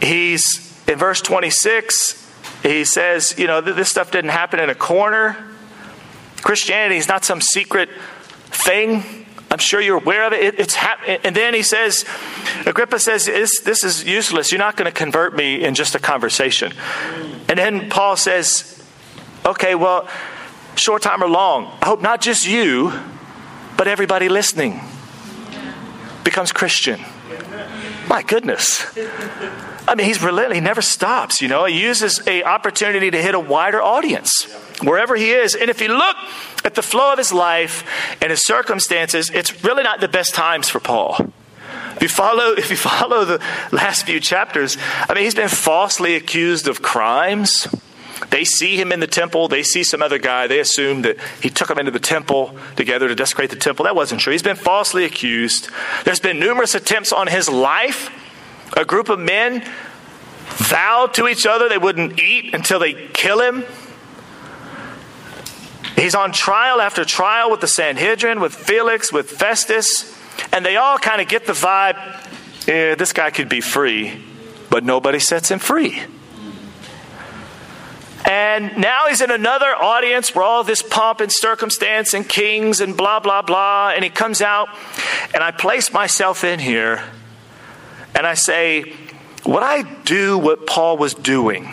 he's 0.00 0.82
in 0.88 0.98
verse 0.98 1.20
26, 1.20 2.32
he 2.62 2.86
says, 2.86 3.38
you 3.38 3.46
know, 3.46 3.60
this 3.60 3.90
stuff 3.90 4.10
didn't 4.10 4.30
happen 4.30 4.60
in 4.60 4.70
a 4.70 4.74
corner. 4.74 5.36
Christianity 6.40 6.96
is 6.96 7.06
not 7.06 7.26
some 7.26 7.42
secret 7.42 7.90
thing. 8.46 9.19
I'm 9.50 9.58
sure 9.58 9.80
you're 9.80 9.98
aware 9.98 10.26
of 10.26 10.32
it. 10.32 10.60
it 10.60 10.72
happening. 10.72 11.18
And 11.24 11.34
then 11.34 11.54
he 11.54 11.62
says, 11.62 12.04
Agrippa 12.66 13.00
says, 13.00 13.26
This 13.26 13.82
is 13.82 14.04
useless. 14.04 14.52
You're 14.52 14.60
not 14.60 14.76
going 14.76 14.90
to 14.90 14.96
convert 14.96 15.34
me 15.34 15.64
in 15.64 15.74
just 15.74 15.94
a 15.94 15.98
conversation. 15.98 16.72
And 17.48 17.58
then 17.58 17.90
Paul 17.90 18.16
says, 18.16 18.84
Okay, 19.44 19.74
well, 19.74 20.08
short 20.76 21.02
time 21.02 21.22
or 21.22 21.28
long, 21.28 21.66
I 21.82 21.86
hope 21.86 22.00
not 22.00 22.20
just 22.20 22.46
you, 22.46 22.92
but 23.76 23.88
everybody 23.88 24.28
listening 24.28 24.80
becomes 26.22 26.52
Christian. 26.52 27.00
My 28.08 28.22
goodness. 28.22 28.86
I 29.90 29.96
mean, 29.96 30.06
he's 30.06 30.22
relentless. 30.22 30.54
He 30.56 30.60
never 30.60 30.82
stops. 30.82 31.42
You 31.42 31.48
know, 31.48 31.64
he 31.64 31.82
uses 31.82 32.24
a 32.28 32.44
opportunity 32.44 33.10
to 33.10 33.20
hit 33.20 33.34
a 33.34 33.40
wider 33.40 33.82
audience 33.82 34.44
wherever 34.84 35.16
he 35.16 35.32
is. 35.32 35.56
And 35.56 35.68
if 35.68 35.80
you 35.80 35.88
look 35.88 36.16
at 36.64 36.76
the 36.76 36.82
flow 36.82 37.10
of 37.10 37.18
his 37.18 37.32
life 37.32 37.84
and 38.22 38.30
his 38.30 38.46
circumstances, 38.46 39.30
it's 39.30 39.64
really 39.64 39.82
not 39.82 40.00
the 40.00 40.06
best 40.06 40.32
times 40.32 40.68
for 40.68 40.78
Paul. 40.78 41.32
If 41.96 42.02
you 42.02 42.08
follow, 42.08 42.52
if 42.56 42.70
you 42.70 42.76
follow 42.76 43.24
the 43.24 43.42
last 43.72 44.06
few 44.06 44.20
chapters, 44.20 44.78
I 45.08 45.12
mean, 45.12 45.24
he's 45.24 45.34
been 45.34 45.48
falsely 45.48 46.14
accused 46.14 46.68
of 46.68 46.82
crimes. 46.82 47.66
They 48.30 48.44
see 48.44 48.80
him 48.80 48.92
in 48.92 49.00
the 49.00 49.08
temple. 49.08 49.48
They 49.48 49.64
see 49.64 49.82
some 49.82 50.02
other 50.02 50.18
guy. 50.18 50.46
They 50.46 50.60
assume 50.60 51.02
that 51.02 51.16
he 51.42 51.50
took 51.50 51.66
them 51.66 51.80
into 51.80 51.90
the 51.90 51.98
temple 51.98 52.54
together 52.76 53.08
to 53.08 53.16
desecrate 53.16 53.50
the 53.50 53.56
temple. 53.56 53.86
That 53.86 53.96
wasn't 53.96 54.20
true. 54.20 54.30
He's 54.30 54.42
been 54.42 54.54
falsely 54.54 55.04
accused. 55.04 55.68
There's 56.04 56.20
been 56.20 56.38
numerous 56.38 56.76
attempts 56.76 57.12
on 57.12 57.26
his 57.26 57.48
life. 57.48 58.08
A 58.76 58.84
group 58.84 59.08
of 59.08 59.18
men 59.18 59.64
vowed 60.48 61.14
to 61.14 61.28
each 61.28 61.46
other 61.46 61.68
they 61.68 61.78
wouldn't 61.78 62.20
eat 62.20 62.54
until 62.54 62.78
they 62.78 62.94
kill 62.94 63.40
him. 63.40 63.64
He's 65.96 66.14
on 66.14 66.32
trial 66.32 66.80
after 66.80 67.04
trial 67.04 67.50
with 67.50 67.60
the 67.60 67.68
Sanhedrin, 67.68 68.40
with 68.40 68.54
Felix, 68.54 69.12
with 69.12 69.30
Festus, 69.30 70.16
and 70.52 70.64
they 70.64 70.76
all 70.76 70.98
kind 70.98 71.20
of 71.20 71.28
get 71.28 71.46
the 71.46 71.52
vibe 71.52 71.96
eh, 72.68 72.94
this 72.94 73.12
guy 73.12 73.30
could 73.30 73.48
be 73.48 73.60
free, 73.60 74.22
but 74.70 74.84
nobody 74.84 75.18
sets 75.18 75.50
him 75.50 75.58
free. 75.58 76.02
And 78.24 78.76
now 78.76 79.06
he's 79.08 79.20
in 79.20 79.30
another 79.30 79.74
audience 79.74 80.34
where 80.34 80.44
all 80.44 80.62
this 80.62 80.82
pomp 80.82 81.20
and 81.20 81.32
circumstance 81.32 82.14
and 82.14 82.28
kings 82.28 82.80
and 82.80 82.96
blah, 82.96 83.18
blah, 83.18 83.42
blah. 83.42 83.92
And 83.94 84.04
he 84.04 84.10
comes 84.10 84.40
out, 84.40 84.68
and 85.34 85.42
I 85.42 85.50
place 85.50 85.92
myself 85.92 86.44
in 86.44 86.60
here, 86.60 87.02
and 88.14 88.26
I 88.26 88.34
say, 88.34 88.92
Would 89.46 89.62
I 89.62 89.82
do 90.04 90.38
what 90.38 90.66
Paul 90.66 90.96
was 90.96 91.14
doing? 91.14 91.72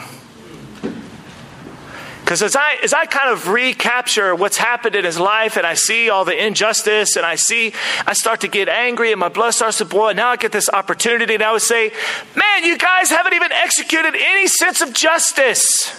Because 2.27 2.43
as 2.43 2.57
I, 2.57 2.75
as 2.83 2.91
I 2.91 3.05
kind 3.05 3.29
of 3.29 3.47
recapture 3.47 4.35
what's 4.35 4.57
happened 4.57 4.95
in 4.97 5.05
his 5.05 5.17
life 5.17 5.55
and 5.55 5.65
I 5.65 5.75
see 5.75 6.09
all 6.09 6.25
the 6.25 6.45
injustice 6.45 7.15
and 7.15 7.25
I 7.25 7.35
see, 7.35 7.71
I 8.05 8.11
start 8.11 8.41
to 8.41 8.49
get 8.49 8.67
angry 8.67 9.13
and 9.13 9.19
my 9.19 9.29
blood 9.29 9.51
starts 9.51 9.77
to 9.77 9.85
boil. 9.85 10.09
And 10.09 10.17
Now 10.17 10.31
I 10.31 10.35
get 10.35 10.51
this 10.51 10.67
opportunity 10.67 11.35
and 11.35 11.41
I 11.41 11.53
would 11.53 11.61
say, 11.61 11.93
man, 12.35 12.65
you 12.65 12.77
guys 12.77 13.11
haven't 13.11 13.33
even 13.33 13.53
executed 13.53 14.13
any 14.13 14.47
sense 14.47 14.81
of 14.81 14.91
justice. 14.91 15.95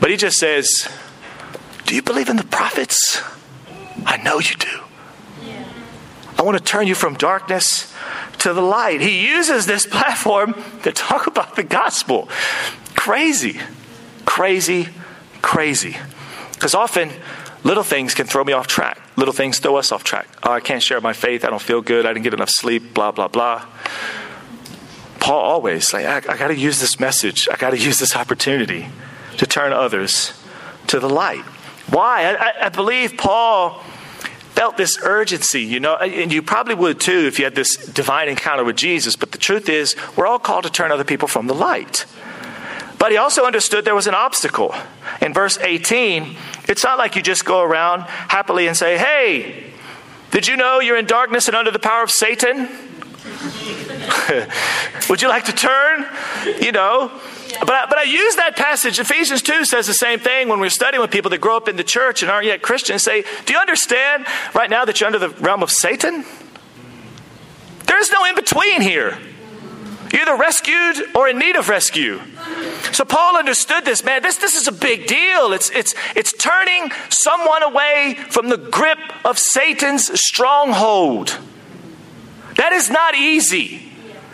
But 0.00 0.08
he 0.08 0.16
just 0.16 0.38
says, 0.38 0.88
do 1.84 1.94
you 1.94 2.00
believe 2.00 2.30
in 2.30 2.36
the 2.36 2.44
prophets? 2.44 3.22
I 4.06 4.16
know 4.16 4.38
you 4.38 4.54
do. 4.54 4.87
I 6.38 6.42
want 6.42 6.56
to 6.56 6.62
turn 6.62 6.86
you 6.86 6.94
from 6.94 7.14
darkness 7.14 7.92
to 8.38 8.52
the 8.52 8.62
light. 8.62 9.00
He 9.00 9.26
uses 9.26 9.66
this 9.66 9.84
platform 9.84 10.54
to 10.84 10.92
talk 10.92 11.26
about 11.26 11.56
the 11.56 11.64
gospel. 11.64 12.28
Crazy, 12.94 13.60
crazy, 14.24 14.88
crazy. 15.42 15.96
Because 16.52 16.76
often 16.76 17.10
little 17.64 17.82
things 17.82 18.14
can 18.14 18.26
throw 18.26 18.44
me 18.44 18.52
off 18.52 18.68
track. 18.68 19.00
Little 19.16 19.34
things 19.34 19.58
throw 19.58 19.76
us 19.76 19.90
off 19.90 20.04
track. 20.04 20.28
Oh, 20.44 20.52
I 20.52 20.60
can't 20.60 20.82
share 20.82 21.00
my 21.00 21.12
faith. 21.12 21.44
I 21.44 21.50
don't 21.50 21.60
feel 21.60 21.82
good. 21.82 22.06
I 22.06 22.12
didn't 22.12 22.22
get 22.22 22.34
enough 22.34 22.50
sleep. 22.50 22.94
Blah, 22.94 23.10
blah, 23.10 23.26
blah. 23.26 23.66
Paul 25.18 25.40
always, 25.40 25.92
like, 25.92 26.06
I, 26.06 26.18
I 26.32 26.36
got 26.36 26.48
to 26.48 26.56
use 26.56 26.80
this 26.80 27.00
message. 27.00 27.48
I 27.50 27.56
got 27.56 27.70
to 27.70 27.78
use 27.78 27.98
this 27.98 28.14
opportunity 28.14 28.86
to 29.38 29.46
turn 29.46 29.72
others 29.72 30.40
to 30.86 31.00
the 31.00 31.08
light. 31.08 31.42
Why? 31.90 32.36
I, 32.36 32.66
I 32.66 32.68
believe 32.68 33.16
Paul 33.16 33.82
felt 34.58 34.76
this 34.76 34.98
urgency, 35.04 35.62
you 35.62 35.78
know, 35.78 35.94
and 35.94 36.32
you 36.32 36.42
probably 36.42 36.74
would 36.74 36.98
too 36.98 37.28
if 37.28 37.38
you 37.38 37.44
had 37.44 37.54
this 37.54 37.76
divine 37.76 38.28
encounter 38.28 38.64
with 38.64 38.74
Jesus. 38.74 39.14
But 39.14 39.30
the 39.30 39.38
truth 39.38 39.68
is, 39.68 39.94
we're 40.16 40.26
all 40.26 40.40
called 40.40 40.64
to 40.64 40.70
turn 40.70 40.90
other 40.90 41.04
people 41.04 41.28
from 41.28 41.46
the 41.46 41.54
light. 41.54 42.06
But 42.98 43.12
he 43.12 43.18
also 43.18 43.44
understood 43.44 43.84
there 43.84 43.94
was 43.94 44.08
an 44.08 44.16
obstacle. 44.16 44.74
In 45.22 45.32
verse 45.32 45.58
18, 45.58 46.34
it's 46.66 46.82
not 46.82 46.98
like 46.98 47.14
you 47.14 47.22
just 47.22 47.44
go 47.44 47.62
around 47.62 48.00
happily 48.00 48.66
and 48.66 48.76
say, 48.76 48.98
Hey, 48.98 49.70
did 50.32 50.48
you 50.48 50.56
know 50.56 50.80
you're 50.80 50.98
in 50.98 51.06
darkness 51.06 51.46
and 51.46 51.56
under 51.56 51.70
the 51.70 51.78
power 51.78 52.02
of 52.02 52.10
Satan? 52.10 52.68
Would 55.08 55.22
you 55.22 55.28
like 55.28 55.44
to 55.44 55.52
turn? 55.52 56.06
You 56.60 56.72
know, 56.72 57.10
but 57.60 57.70
I, 57.70 57.86
but 57.86 57.98
I 57.98 58.02
use 58.02 58.36
that 58.36 58.56
passage. 58.56 58.98
Ephesians 58.98 59.42
2 59.42 59.64
says 59.64 59.86
the 59.86 59.94
same 59.94 60.18
thing 60.18 60.48
when 60.48 60.60
we're 60.60 60.70
studying 60.70 61.00
with 61.00 61.10
people 61.10 61.30
that 61.30 61.40
grow 61.40 61.56
up 61.56 61.68
in 61.68 61.76
the 61.76 61.84
church 61.84 62.22
and 62.22 62.30
aren't 62.30 62.46
yet 62.46 62.62
Christians. 62.62 63.02
Say, 63.02 63.24
do 63.46 63.52
you 63.52 63.58
understand 63.58 64.26
right 64.54 64.70
now 64.70 64.84
that 64.84 65.00
you're 65.00 65.06
under 65.06 65.18
the 65.18 65.30
realm 65.30 65.62
of 65.62 65.70
Satan? 65.70 66.24
There's 67.86 68.10
no 68.10 68.24
in 68.26 68.34
between 68.34 68.80
here. 68.80 69.18
You're 70.12 70.22
either 70.22 70.36
rescued 70.36 71.14
or 71.14 71.28
in 71.28 71.38
need 71.38 71.56
of 71.56 71.68
rescue. 71.68 72.20
So 72.92 73.04
Paul 73.04 73.36
understood 73.36 73.84
this, 73.84 74.04
man. 74.04 74.22
This, 74.22 74.36
this 74.36 74.54
is 74.54 74.68
a 74.68 74.72
big 74.72 75.06
deal. 75.06 75.52
It's, 75.52 75.70
it's, 75.70 75.94
it's 76.16 76.32
turning 76.32 76.90
someone 77.10 77.62
away 77.62 78.16
from 78.30 78.48
the 78.48 78.56
grip 78.56 78.98
of 79.24 79.38
Satan's 79.38 80.10
stronghold. 80.20 81.38
That 82.58 82.72
is 82.72 82.90
not 82.90 83.14
easy 83.14 83.88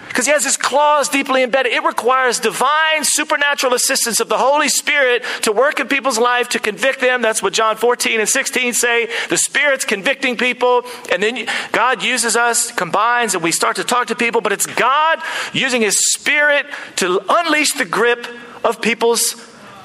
because 0.09 0.27
he 0.27 0.33
has 0.33 0.45
his 0.45 0.57
claws 0.57 1.09
deeply 1.09 1.43
embedded. 1.43 1.73
It 1.73 1.83
requires 1.85 2.39
divine 2.39 3.03
supernatural 3.03 3.75
assistance 3.75 4.21
of 4.21 4.29
the 4.29 4.39
Holy 4.39 4.69
Spirit 4.69 5.25
to 5.43 5.51
work 5.51 5.79
in 5.79 5.89
people's 5.89 6.19
life 6.19 6.49
to 6.51 6.61
convict 6.61 7.01
them. 7.01 7.21
That's 7.21 7.43
what 7.43 7.53
John 7.53 7.77
14 7.77 8.21
and 8.21 8.29
16 8.29 8.75
say. 8.75 9.09
The 9.29 9.37
Spirit's 9.37 9.85
convicting 9.85 10.37
people, 10.37 10.85
and 11.13 11.23
then 11.23 11.49
God 11.73 12.03
uses 12.05 12.37
us, 12.37 12.71
combines, 12.71 13.35
and 13.35 13.43
we 13.43 13.51
start 13.53 13.77
to 13.77 13.85
talk 13.85 14.07
to 14.07 14.15
people, 14.15 14.41
but 14.41 14.53
it's 14.53 14.67
God 14.67 15.19
using 15.53 15.83
his 15.83 15.97
Spirit 16.15 16.67
to 16.97 17.21
unleash 17.29 17.73
the 17.73 17.85
grip 17.85 18.27
of 18.63 18.81
people's 18.81 19.35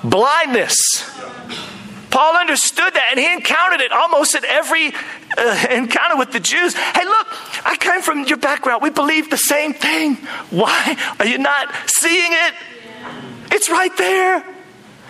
blindness. 0.03 0.77
Paul 2.09 2.35
understood 2.37 2.93
that 2.93 3.07
and 3.11 3.19
he 3.19 3.31
encountered 3.31 3.81
it 3.81 3.91
almost 3.91 4.35
at 4.35 4.43
every 4.43 4.93
uh, 5.37 5.67
encounter 5.69 6.17
with 6.17 6.31
the 6.31 6.39
Jews. 6.39 6.73
Hey, 6.73 7.05
look, 7.05 7.27
I 7.65 7.75
came 7.79 8.01
from 8.01 8.23
your 8.25 8.37
background. 8.37 8.81
We 8.81 8.89
believe 8.89 9.29
the 9.29 9.37
same 9.37 9.73
thing. 9.73 10.15
Why 10.49 10.97
are 11.19 11.25
you 11.25 11.37
not 11.37 11.73
seeing 11.87 12.31
it? 12.31 12.53
It's 13.51 13.69
right 13.69 13.95
there. 13.97 14.45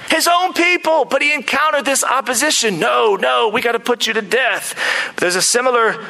His 0.10 0.28
own 0.28 0.54
people, 0.54 1.06
but 1.06 1.22
he 1.22 1.34
encountered 1.34 1.86
this 1.86 2.04
opposition. 2.04 2.80
No, 2.80 3.16
no, 3.16 3.50
we 3.50 3.62
got 3.62 3.74
to 3.74 3.80
put 3.80 4.08
you 4.08 4.14
to 4.14 4.22
death. 4.22 4.76
There's 5.18 5.36
a 5.36 5.42
similar 5.42 6.04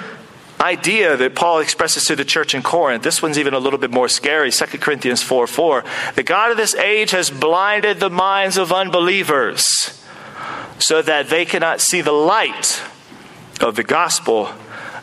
idea 0.59 1.17
that 1.17 1.35
Paul 1.35 1.59
expresses 1.59 2.05
to 2.05 2.15
the 2.15 2.25
church 2.25 2.53
in 2.53 2.61
Corinth. 2.61 3.03
This 3.03 3.21
one's 3.21 3.37
even 3.37 3.53
a 3.53 3.59
little 3.59 3.79
bit 3.79 3.91
more 3.91 4.07
scary. 4.07 4.51
2 4.51 4.65
Corinthians 4.77 5.21
4 5.21 5.47
4. 5.47 5.83
The 6.15 6.23
God 6.23 6.51
of 6.51 6.57
this 6.57 6.75
age 6.75 7.11
has 7.11 7.29
blinded 7.29 7.99
the 7.99 8.09
minds 8.09 8.57
of 8.57 8.71
unbelievers 8.71 9.98
so 10.79 11.01
that 11.01 11.29
they 11.29 11.45
cannot 11.45 11.81
see 11.81 12.01
the 12.01 12.11
light 12.11 12.81
of 13.61 13.75
the 13.75 13.83
gospel 13.83 14.49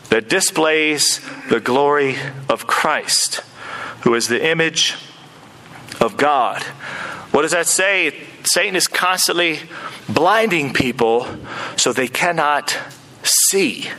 that 0.09 0.29
displays 0.29 1.21
the 1.49 1.59
glory 1.59 2.15
of 2.49 2.67
Christ, 2.67 3.41
who 4.01 4.13
is 4.15 4.27
the 4.27 4.45
image 4.45 4.95
of 5.99 6.17
God. 6.17 6.63
What 7.31 7.41
does 7.41 7.51
that 7.51 7.67
say? 7.67 8.15
Satan 8.43 8.75
is 8.75 8.87
constantly 8.87 9.59
blinding 10.07 10.73
people 10.73 11.27
so 11.75 11.91
they 11.91 12.07
cannot 12.07 12.77
see. 13.23 13.89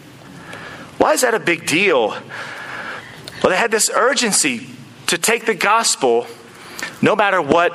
Why 0.97 1.13
is 1.13 1.21
that 1.21 1.35
a 1.35 1.41
big 1.41 1.67
deal? 1.67 2.09
Well, 2.09 3.51
they 3.51 3.57
had 3.57 3.71
this 3.71 3.91
urgency 3.95 4.69
to 5.07 5.19
take 5.19 5.47
the 5.47 5.55
gospel 5.55 6.27
no 7.01 7.15
matter 7.15 7.41
what 7.41 7.73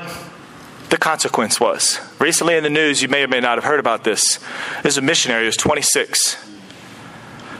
the 0.94 1.00
consequence 1.00 1.60
was. 1.60 2.00
Recently 2.20 2.56
in 2.56 2.62
the 2.62 2.70
news, 2.70 3.02
you 3.02 3.08
may 3.08 3.24
or 3.24 3.28
may 3.28 3.40
not 3.40 3.58
have 3.58 3.64
heard 3.64 3.80
about 3.80 4.04
this. 4.04 4.38
There's 4.84 5.00
a 5.00 5.02
missionary 5.02 5.46
who's 5.46 5.58
26. 5.58 6.38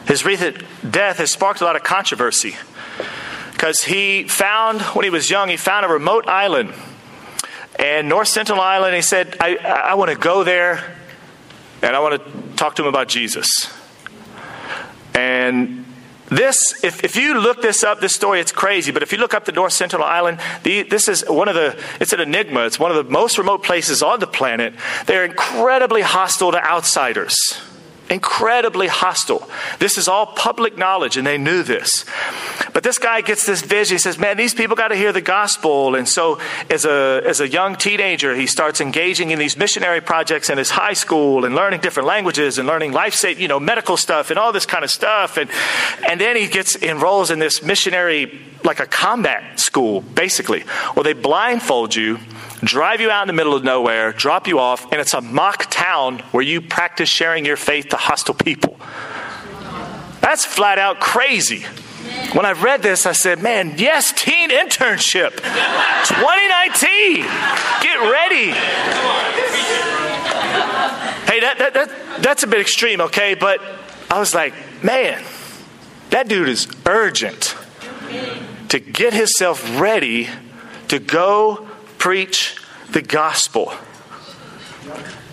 His 0.06 0.24
recent 0.24 0.64
death 0.88 1.18
has 1.18 1.32
sparked 1.32 1.60
a 1.60 1.66
lot 1.66 1.76
of 1.76 1.82
controversy 1.82 2.56
because 3.52 3.86
he 3.86 4.28
found, 4.28 4.82
when 4.82 5.04
he 5.04 5.10
was 5.10 5.32
young, 5.32 5.50
he 5.50 5.58
found 5.58 5.84
a 5.84 5.90
remote 5.90 6.28
island. 6.28 6.76
And 7.80 8.08
North 8.08 8.28
Sentinel 8.28 8.62
Island, 8.62 8.96
he 8.96 9.02
said, 9.02 9.36
I, 9.40 9.56
I 9.56 9.96
want 9.96 10.12
to 10.12 10.18
go 10.18 10.44
there 10.44 10.96
and 11.82 11.96
I 11.96 12.02
want 12.02 12.24
to 12.24 12.56
talk 12.56 12.76
to 12.76 12.84
him 12.84 12.88
about 12.88 13.08
Jesus. 13.08 13.50
And 15.16 15.86
this, 16.38 16.84
if, 16.84 17.04
if 17.04 17.16
you 17.16 17.40
look 17.40 17.62
this 17.62 17.84
up, 17.84 18.00
this 18.00 18.14
story, 18.14 18.40
it's 18.40 18.52
crazy. 18.52 18.92
But 18.92 19.04
if 19.04 19.12
you 19.12 19.18
look 19.18 19.34
up 19.34 19.46
the 19.46 19.52
North 19.52 19.74
Sentinel 19.74 20.06
Island, 20.06 20.40
the, 20.64 20.84
this 20.84 21.08
is 21.08 21.24
one 21.28 21.48
of 21.48 21.56
the, 21.56 21.78
it's 22.00 22.14
an 22.14 22.20
enigma. 22.20 22.66
It's 22.66 22.80
one 22.80 22.92
of 22.92 22.98
the 22.98 23.12
most 23.12 23.38
remote 23.38 23.64
places 23.64 24.02
on 24.02 24.20
the 24.20 24.28
planet. 24.28 24.74
They're 25.06 25.26
incredibly 25.26 26.02
hostile 26.02 26.52
to 26.52 26.64
outsiders 26.64 27.62
incredibly 28.14 28.88
hostile. 28.88 29.50
This 29.80 29.98
is 29.98 30.08
all 30.08 30.28
public 30.28 30.78
knowledge, 30.78 31.18
and 31.18 31.26
they 31.26 31.38
knew 31.38 31.64
this. 31.64 32.06
But 32.74 32.84
this 32.84 32.98
guy 32.98 33.22
gets 33.22 33.46
this 33.46 33.62
vision. 33.62 33.96
He 33.96 34.00
says, 34.00 34.18
Man, 34.18 34.38
these 34.38 34.54
people 34.54 34.76
got 34.76 34.90
to 34.90 34.96
hear 34.96 35.12
the 35.12 35.22
gospel. 35.22 35.96
And 35.96 36.08
so, 36.08 36.40
as 36.70 36.86
a, 36.86 37.22
as 37.26 37.42
a 37.42 37.48
young 37.48 37.76
teenager, 37.76 38.36
he 38.36 38.48
starts 38.48 38.80
engaging 38.80 39.32
in 39.32 39.40
these 39.40 39.58
missionary 39.58 40.02
projects 40.02 40.50
in 40.50 40.58
his 40.58 40.70
high 40.70 40.94
school 40.94 41.46
and 41.46 41.56
learning 41.56 41.82
different 41.82 42.08
languages 42.08 42.58
and 42.58 42.68
learning 42.68 42.94
life 42.94 43.14
saving, 43.14 43.42
you 43.42 43.48
know, 43.48 43.60
medical 43.60 43.98
stuff 43.98 44.30
and 44.30 44.40
all 44.40 44.52
this 44.52 44.66
kind 44.66 44.84
of 44.84 44.92
stuff. 44.92 45.38
And, 45.38 45.50
and 46.08 46.22
then 46.22 46.36
he 46.36 46.48
gets 46.48 46.76
enrolls 46.76 47.32
in 47.32 47.40
this 47.40 47.64
missionary, 47.64 48.42
like 48.64 48.80
a 48.80 48.86
combat 48.86 49.60
school, 49.60 50.02
basically, 50.02 50.62
where 50.94 51.04
they 51.04 51.14
blindfold 51.14 51.96
you 51.96 52.20
drive 52.64 53.02
you 53.02 53.10
out 53.10 53.24
in 53.24 53.28
the 53.28 53.34
middle 53.34 53.54
of 53.54 53.64
nowhere, 53.64 54.12
drop 54.14 54.48
you 54.48 54.60
off, 54.60 54.92
and 54.92 55.02
it's 55.02 55.14
a 55.14 55.22
mock 55.22 55.70
town 55.70 56.20
where 56.32 56.44
you 56.44 56.62
practice 56.62 57.10
sharing 57.10 57.46
your 57.46 57.58
faith 57.58 57.90
to 57.90 57.98
hostile 57.98 58.36
people. 58.36 58.78
That's 60.22 60.46
flat 60.46 60.80
out 60.80 61.00
crazy. 61.00 61.66
When 62.34 62.46
I 62.46 62.54
read 62.54 62.82
this, 62.82 63.06
I 63.06 63.12
said, 63.12 63.42
man, 63.42 63.76
yes, 63.78 64.12
teen 64.12 64.50
internship. 64.50 65.36
2019. 65.36 67.24
Get 67.82 68.00
ready. 68.12 68.52
Hey, 71.26 71.40
that, 71.40 71.58
that, 71.58 71.74
that, 71.74 71.90
that's 72.22 72.44
a 72.44 72.48
bit 72.48 72.62
extreme, 72.62 73.02
okay? 73.02 73.36
But 73.36 73.62
I 74.10 74.20
was 74.20 74.34
like, 74.34 74.54
man, 74.84 75.24
that 76.10 76.28
dude 76.28 76.50
is 76.50 76.68
urgent 76.86 77.56
to 78.70 78.80
get 78.80 79.14
himself 79.14 79.80
ready 79.80 80.30
to 80.88 81.00
go 81.00 81.68
preach 82.04 82.58
the 82.92 83.02
gospel. 83.02 83.74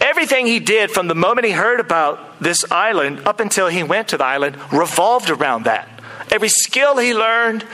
Everything 0.01 0.47
he 0.47 0.61
did 0.61 0.93
from 0.93 1.09
the 1.09 1.17
moment 1.17 1.45
he 1.45 1.53
heard 1.53 1.81
about 1.81 2.41
this 2.41 2.65
island 2.71 3.27
up 3.27 3.41
until 3.41 3.67
he 3.67 3.83
went 3.83 4.07
to 4.07 4.17
the 4.17 4.25
island 4.25 4.57
revolved 4.73 5.31
around 5.31 5.65
that. 5.65 5.89
Every 6.31 6.49
skill 6.49 6.97
he 6.97 7.13
learned, 7.13 7.67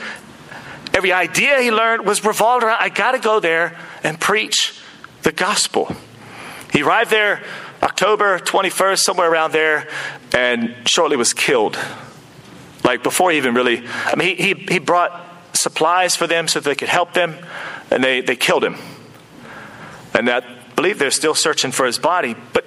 every 0.95 1.11
idea 1.13 1.61
he 1.61 1.69
learned 1.69 2.07
was 2.07 2.25
revolved 2.25 2.63
around 2.63 2.81
I 2.81 2.89
got 2.89 3.11
to 3.11 3.19
go 3.19 3.39
there 3.39 3.77
and 4.03 4.19
preach 4.19 4.81
the 5.21 5.31
gospel. 5.31 5.95
He 6.73 6.81
arrived 6.81 7.11
there 7.11 7.43
October 7.83 8.39
21st, 8.39 8.97
somewhere 8.97 9.31
around 9.31 9.51
there, 9.51 9.87
and 10.35 10.73
shortly 10.87 11.17
was 11.17 11.33
killed. 11.33 11.77
Like 12.83 13.03
before 13.03 13.29
he 13.29 13.37
even 13.37 13.53
really, 13.53 13.83
I 13.87 14.15
mean, 14.15 14.37
he, 14.37 14.55
he, 14.55 14.65
he 14.73 14.79
brought 14.79 15.26
supplies 15.57 16.15
for 16.15 16.27
them 16.27 16.47
so 16.47 16.59
they 16.59 16.75
could 16.75 16.89
help 16.89 17.13
them 17.13 17.35
and 17.91 18.03
they, 18.03 18.21
they 18.21 18.35
killed 18.35 18.63
him. 18.63 18.75
And 20.13 20.29
I 20.29 20.41
believe 20.75 20.99
they're 20.99 21.11
still 21.11 21.35
searching 21.35 21.71
for 21.71 21.85
his 21.85 21.99
body. 21.99 22.35
But 22.53 22.65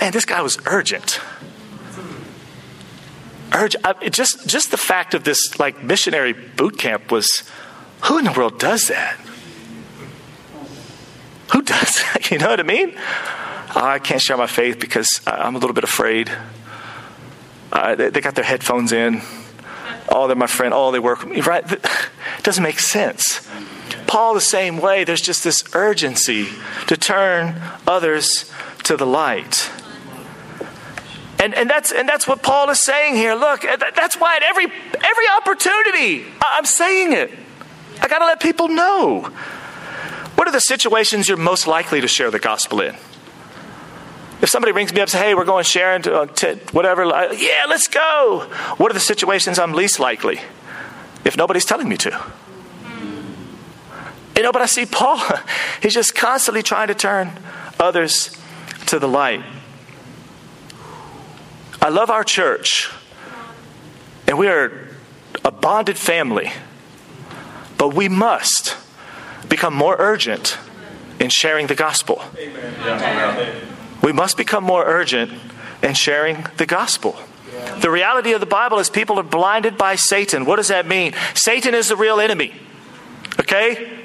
man, 0.00 0.12
this 0.12 0.24
guy 0.24 0.42
was 0.42 0.58
urgent. 0.66 1.20
Urgent. 3.54 3.84
I, 3.84 4.08
just 4.08 4.46
just 4.46 4.70
the 4.70 4.76
fact 4.76 5.14
of 5.14 5.24
this 5.24 5.58
like 5.58 5.82
missionary 5.82 6.32
boot 6.32 6.78
camp 6.78 7.10
was, 7.10 7.28
who 8.04 8.18
in 8.18 8.24
the 8.24 8.32
world 8.32 8.58
does 8.58 8.88
that? 8.88 9.18
Who 11.52 11.62
does 11.62 12.02
that? 12.02 12.30
You 12.30 12.38
know 12.38 12.48
what 12.48 12.60
I 12.60 12.64
mean? 12.64 12.94
Oh, 13.74 13.84
I 13.84 13.98
can't 13.98 14.20
share 14.20 14.36
my 14.36 14.46
faith 14.46 14.78
because 14.78 15.20
I'm 15.26 15.54
a 15.54 15.58
little 15.58 15.74
bit 15.74 15.84
afraid. 15.84 16.30
Uh, 17.72 17.94
they, 17.94 18.10
they, 18.10 18.20
got 18.20 18.34
their 18.34 18.44
headphones 18.44 18.92
in. 18.92 19.22
Oh, 20.08 20.26
they're 20.26 20.36
my 20.36 20.46
friend. 20.46 20.74
Oh, 20.74 20.90
they 20.90 20.98
work 20.98 21.20
with 21.20 21.30
me. 21.30 21.40
Right? 21.40 21.70
It 21.70 21.84
doesn't 22.42 22.62
make 22.62 22.78
sense. 22.78 23.48
Paul, 24.06 24.34
the 24.34 24.40
same 24.40 24.78
way, 24.78 25.04
there's 25.04 25.20
just 25.20 25.42
this 25.44 25.62
urgency 25.74 26.48
to 26.86 26.96
turn 26.96 27.60
others 27.86 28.52
to 28.84 28.96
the 28.96 29.06
light. 29.06 29.70
And, 31.38 31.54
and, 31.54 31.68
that's, 31.68 31.90
and 31.90 32.08
that's 32.08 32.28
what 32.28 32.42
Paul 32.42 32.70
is 32.70 32.82
saying 32.82 33.16
here. 33.16 33.34
Look, 33.34 33.62
that's 33.62 34.16
why 34.16 34.36
at 34.36 34.42
every, 34.42 34.66
every 34.66 35.28
opportunity, 35.36 36.24
I'm 36.40 36.66
saying 36.66 37.12
it. 37.14 37.30
I 38.00 38.08
got 38.08 38.18
to 38.18 38.26
let 38.26 38.40
people 38.40 38.68
know. 38.68 39.22
What 40.34 40.46
are 40.46 40.52
the 40.52 40.60
situations 40.60 41.28
you're 41.28 41.36
most 41.36 41.66
likely 41.66 42.00
to 42.00 42.08
share 42.08 42.30
the 42.30 42.38
gospel 42.38 42.80
in? 42.80 42.96
If 44.42 44.48
somebody 44.48 44.72
rings 44.72 44.92
me 44.92 45.00
up 45.00 45.04
and 45.04 45.10
says, 45.10 45.20
hey, 45.20 45.34
we're 45.34 45.44
going 45.44 45.62
sharing 45.62 46.02
to, 46.02 46.22
uh, 46.22 46.26
to 46.26 46.56
whatever, 46.72 47.04
yeah, 47.04 47.64
let's 47.68 47.86
go. 47.86 48.50
What 48.76 48.90
are 48.90 48.94
the 48.94 49.00
situations 49.00 49.56
I'm 49.56 49.72
least 49.72 50.00
likely? 50.00 50.40
If 51.24 51.36
nobody's 51.36 51.64
telling 51.64 51.88
me 51.88 51.96
to 51.98 52.20
You 54.36 54.42
know, 54.42 54.50
but 54.50 54.60
I 54.60 54.66
see 54.66 54.84
Paul, 54.84 55.22
he's 55.80 55.94
just 55.94 56.16
constantly 56.16 56.64
trying 56.64 56.88
to 56.88 56.94
turn 56.94 57.30
others 57.78 58.36
to 58.86 58.98
the 58.98 59.06
light. 59.06 59.44
I 61.80 61.88
love 61.88 62.10
our 62.10 62.24
church, 62.24 62.90
and 64.26 64.38
we 64.38 64.48
are 64.48 64.88
a 65.44 65.52
bonded 65.52 65.96
family, 65.96 66.52
but 67.78 67.94
we 67.94 68.08
must 68.08 68.76
become 69.48 69.74
more 69.74 69.96
urgent 69.98 70.58
in 71.20 71.28
sharing 71.30 71.68
the 71.68 71.74
gospel. 71.76 72.22
Amen. 72.36 73.68
We 74.02 74.12
must 74.12 74.36
become 74.36 74.64
more 74.64 74.84
urgent 74.84 75.32
in 75.82 75.94
sharing 75.94 76.46
the 76.56 76.66
gospel. 76.66 77.16
The 77.80 77.90
reality 77.90 78.32
of 78.32 78.40
the 78.40 78.46
Bible 78.46 78.78
is 78.78 78.90
people 78.90 79.18
are 79.18 79.24
blinded 79.24 79.78
by 79.78 79.94
Satan. 79.94 80.44
What 80.44 80.56
does 80.56 80.68
that 80.68 80.86
mean? 80.86 81.14
Satan 81.34 81.74
is 81.74 81.88
the 81.88 81.96
real 81.96 82.20
enemy. 82.20 82.52
Okay? 83.38 84.01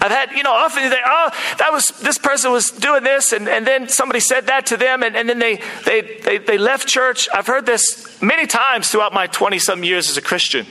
I've 0.00 0.10
had, 0.10 0.32
you 0.32 0.42
know, 0.42 0.52
often 0.52 0.88
they, 0.90 1.00
oh, 1.04 1.30
that 1.58 1.72
was, 1.72 1.86
this 2.02 2.18
person 2.18 2.52
was 2.52 2.70
doing 2.70 3.02
this, 3.02 3.32
and, 3.32 3.48
and 3.48 3.66
then 3.66 3.88
somebody 3.88 4.20
said 4.20 4.46
that 4.46 4.66
to 4.66 4.76
them, 4.76 5.02
and, 5.02 5.16
and 5.16 5.28
then 5.28 5.38
they, 5.38 5.60
they, 5.84 6.20
they, 6.24 6.38
they 6.38 6.58
left 6.58 6.86
church. 6.86 7.28
I've 7.34 7.46
heard 7.46 7.66
this 7.66 8.20
many 8.22 8.46
times 8.46 8.88
throughout 8.88 9.12
my 9.12 9.26
20 9.26 9.58
some 9.58 9.82
years 9.82 10.08
as 10.08 10.16
a 10.16 10.22
Christian. 10.22 10.66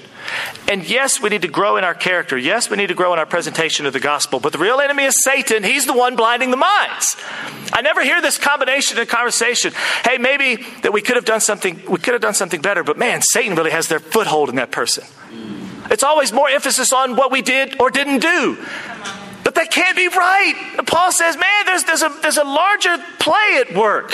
And 0.67 0.87
yes, 0.87 1.21
we 1.21 1.29
need 1.29 1.43
to 1.43 1.47
grow 1.47 1.77
in 1.77 1.83
our 1.83 1.93
character. 1.93 2.37
Yes, 2.37 2.69
we 2.69 2.77
need 2.77 2.87
to 2.87 2.93
grow 2.93 3.13
in 3.13 3.19
our 3.19 3.25
presentation 3.25 3.85
of 3.85 3.93
the 3.93 3.99
gospel. 3.99 4.39
But 4.39 4.51
the 4.51 4.57
real 4.57 4.79
enemy 4.79 5.03
is 5.03 5.15
Satan. 5.23 5.63
He's 5.63 5.85
the 5.85 5.93
one 5.93 6.15
blinding 6.15 6.51
the 6.51 6.57
minds. 6.57 7.15
I 7.71 7.81
never 7.81 8.03
hear 8.03 8.21
this 8.21 8.37
combination 8.37 8.97
in 8.97 9.05
conversation. 9.07 9.73
Hey, 10.03 10.17
maybe 10.17 10.63
that 10.81 10.91
we 10.91 11.01
could 11.01 11.15
have 11.15 11.25
done 11.25 11.41
something, 11.41 11.81
we 11.87 11.99
could 11.99 12.13
have 12.13 12.21
done 12.21 12.33
something 12.33 12.61
better, 12.61 12.83
but 12.83 12.97
man, 12.97 13.21
Satan 13.21 13.55
really 13.55 13.71
has 13.71 13.87
their 13.87 13.99
foothold 13.99 14.49
in 14.49 14.55
that 14.55 14.71
person. 14.71 15.05
It's 15.89 16.03
always 16.03 16.33
more 16.33 16.49
emphasis 16.49 16.91
on 16.91 17.15
what 17.15 17.31
we 17.31 17.41
did 17.41 17.79
or 17.79 17.89
didn't 17.89 18.19
do. 18.19 18.57
That 19.57 19.71
can't 19.71 19.97
be 19.97 20.07
right. 20.07 20.85
Paul 20.85 21.11
says, 21.11 21.35
man, 21.35 21.65
there's, 21.65 21.83
there's, 21.83 22.03
a, 22.03 22.15
there's 22.21 22.37
a 22.37 22.43
larger 22.43 22.95
play 23.17 23.57
at 23.59 23.73
work. 23.75 24.13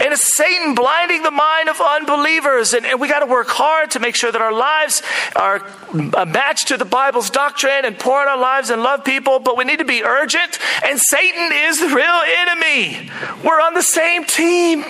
And 0.00 0.12
it's 0.12 0.36
Satan 0.36 0.76
blinding 0.76 1.24
the 1.24 1.32
mind 1.32 1.68
of 1.68 1.80
unbelievers. 1.80 2.72
And, 2.72 2.86
and 2.86 3.00
we 3.00 3.08
got 3.08 3.20
to 3.20 3.26
work 3.26 3.48
hard 3.48 3.90
to 3.90 3.98
make 3.98 4.14
sure 4.14 4.30
that 4.30 4.40
our 4.40 4.52
lives 4.52 5.02
are 5.34 5.64
uh, 5.64 6.10
a 6.16 6.26
match 6.26 6.66
to 6.66 6.76
the 6.76 6.84
Bible's 6.84 7.28
doctrine 7.28 7.84
and 7.84 7.98
pour 7.98 8.20
out 8.20 8.28
our 8.28 8.38
lives 8.38 8.70
and 8.70 8.84
love 8.84 9.04
people. 9.04 9.40
But 9.40 9.56
we 9.56 9.64
need 9.64 9.80
to 9.80 9.84
be 9.84 10.04
urgent. 10.04 10.60
And 10.84 10.96
Satan 10.96 11.50
is 11.52 11.80
the 11.80 11.88
real 11.88 12.20
enemy. 12.38 13.10
We're 13.44 13.60
on 13.60 13.74
the 13.74 13.82
same 13.82 14.24
team 14.24 14.84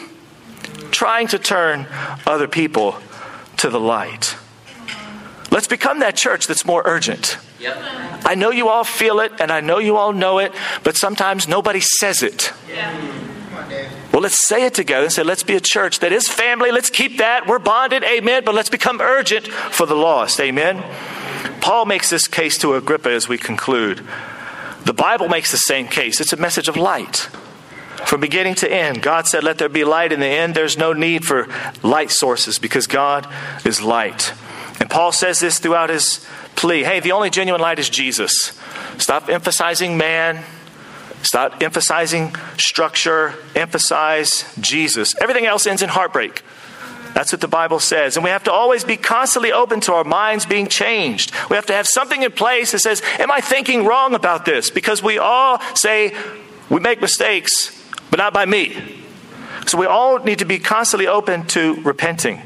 trying 0.90 1.28
to 1.28 1.38
turn 1.38 1.86
other 2.26 2.46
people 2.46 2.96
to 3.56 3.70
the 3.70 3.80
light. 3.80 4.36
Let's 5.50 5.66
become 5.66 6.00
that 6.00 6.14
church 6.14 6.46
that's 6.46 6.66
more 6.66 6.82
urgent. 6.84 7.38
Yep. 7.62 7.76
I 8.24 8.34
know 8.34 8.50
you 8.50 8.68
all 8.68 8.84
feel 8.84 9.20
it 9.20 9.32
and 9.40 9.50
I 9.50 9.60
know 9.60 9.78
you 9.78 9.96
all 9.96 10.12
know 10.12 10.38
it, 10.38 10.52
but 10.82 10.96
sometimes 10.96 11.46
nobody 11.46 11.80
says 11.80 12.22
it. 12.22 12.52
Yeah. 12.68 13.22
Well, 14.12 14.22
let's 14.22 14.46
say 14.46 14.66
it 14.66 14.74
together 14.74 15.04
and 15.04 15.12
say, 15.12 15.22
let's 15.22 15.42
be 15.42 15.54
a 15.54 15.60
church 15.60 16.00
that 16.00 16.12
is 16.12 16.28
family. 16.28 16.70
Let's 16.70 16.90
keep 16.90 17.18
that. 17.18 17.46
We're 17.46 17.58
bonded. 17.58 18.04
Amen. 18.04 18.42
But 18.44 18.54
let's 18.54 18.68
become 18.68 19.00
urgent 19.00 19.46
for 19.46 19.86
the 19.86 19.94
lost. 19.94 20.38
Amen. 20.38 20.84
Paul 21.62 21.86
makes 21.86 22.10
this 22.10 22.28
case 22.28 22.58
to 22.58 22.74
Agrippa 22.74 23.10
as 23.10 23.28
we 23.28 23.38
conclude. 23.38 24.02
The 24.84 24.92
Bible 24.92 25.28
makes 25.28 25.50
the 25.50 25.56
same 25.56 25.88
case. 25.88 26.20
It's 26.20 26.32
a 26.32 26.36
message 26.36 26.68
of 26.68 26.76
light. 26.76 27.28
From 28.04 28.20
beginning 28.20 28.56
to 28.56 28.70
end, 28.70 29.00
God 29.00 29.26
said, 29.26 29.44
Let 29.44 29.58
there 29.58 29.68
be 29.68 29.84
light. 29.84 30.12
In 30.12 30.20
the 30.20 30.26
end, 30.26 30.54
there's 30.54 30.76
no 30.76 30.92
need 30.92 31.24
for 31.24 31.46
light 31.82 32.10
sources 32.10 32.58
because 32.58 32.86
God 32.86 33.26
is 33.64 33.80
light. 33.80 34.34
And 34.80 34.90
Paul 34.90 35.12
says 35.12 35.40
this 35.40 35.58
throughout 35.58 35.90
his 35.90 36.26
plea 36.56 36.82
hey, 36.82 37.00
the 37.00 37.12
only 37.12 37.30
genuine 37.30 37.60
light 37.60 37.78
is 37.78 37.88
Jesus. 37.88 38.58
Stop 38.98 39.28
emphasizing 39.28 39.96
man. 39.96 40.44
Stop 41.22 41.62
emphasizing 41.62 42.34
structure. 42.56 43.34
Emphasize 43.54 44.52
Jesus. 44.60 45.14
Everything 45.20 45.46
else 45.46 45.66
ends 45.66 45.82
in 45.82 45.88
heartbreak. 45.88 46.42
That's 47.14 47.30
what 47.30 47.40
the 47.40 47.48
Bible 47.48 47.78
says. 47.78 48.16
And 48.16 48.24
we 48.24 48.30
have 48.30 48.44
to 48.44 48.52
always 48.52 48.84
be 48.84 48.96
constantly 48.96 49.52
open 49.52 49.80
to 49.82 49.92
our 49.92 50.04
minds 50.04 50.46
being 50.46 50.66
changed. 50.66 51.32
We 51.50 51.56
have 51.56 51.66
to 51.66 51.74
have 51.74 51.86
something 51.86 52.22
in 52.22 52.32
place 52.32 52.72
that 52.72 52.80
says, 52.80 53.02
Am 53.18 53.30
I 53.30 53.40
thinking 53.40 53.84
wrong 53.84 54.14
about 54.14 54.44
this? 54.44 54.70
Because 54.70 55.02
we 55.02 55.18
all 55.18 55.60
say 55.74 56.14
we 56.70 56.80
make 56.80 57.00
mistakes, 57.00 57.78
but 58.10 58.18
not 58.18 58.32
by 58.32 58.46
me. 58.46 59.02
So 59.66 59.78
we 59.78 59.86
all 59.86 60.18
need 60.18 60.38
to 60.40 60.44
be 60.44 60.58
constantly 60.58 61.06
open 61.06 61.46
to 61.48 61.74
repenting. 61.82 62.40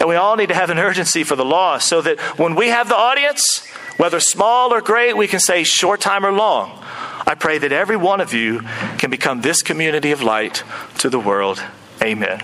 And 0.00 0.08
we 0.08 0.16
all 0.16 0.34
need 0.34 0.48
to 0.48 0.54
have 0.54 0.70
an 0.70 0.78
urgency 0.78 1.22
for 1.24 1.36
the 1.36 1.44
lost 1.44 1.86
so 1.86 2.00
that 2.00 2.18
when 2.38 2.54
we 2.54 2.68
have 2.68 2.88
the 2.88 2.96
audience, 2.96 3.66
whether 3.98 4.18
small 4.18 4.72
or 4.72 4.80
great, 4.80 5.14
we 5.14 5.28
can 5.28 5.40
say 5.40 5.62
short 5.62 6.00
time 6.00 6.24
or 6.24 6.32
long. 6.32 6.82
I 7.26 7.34
pray 7.38 7.58
that 7.58 7.70
every 7.70 7.98
one 7.98 8.22
of 8.22 8.32
you 8.32 8.62
can 8.96 9.10
become 9.10 9.42
this 9.42 9.60
community 9.60 10.10
of 10.10 10.22
light 10.22 10.64
to 10.98 11.10
the 11.10 11.20
world. 11.20 11.62
Amen. 12.02 12.42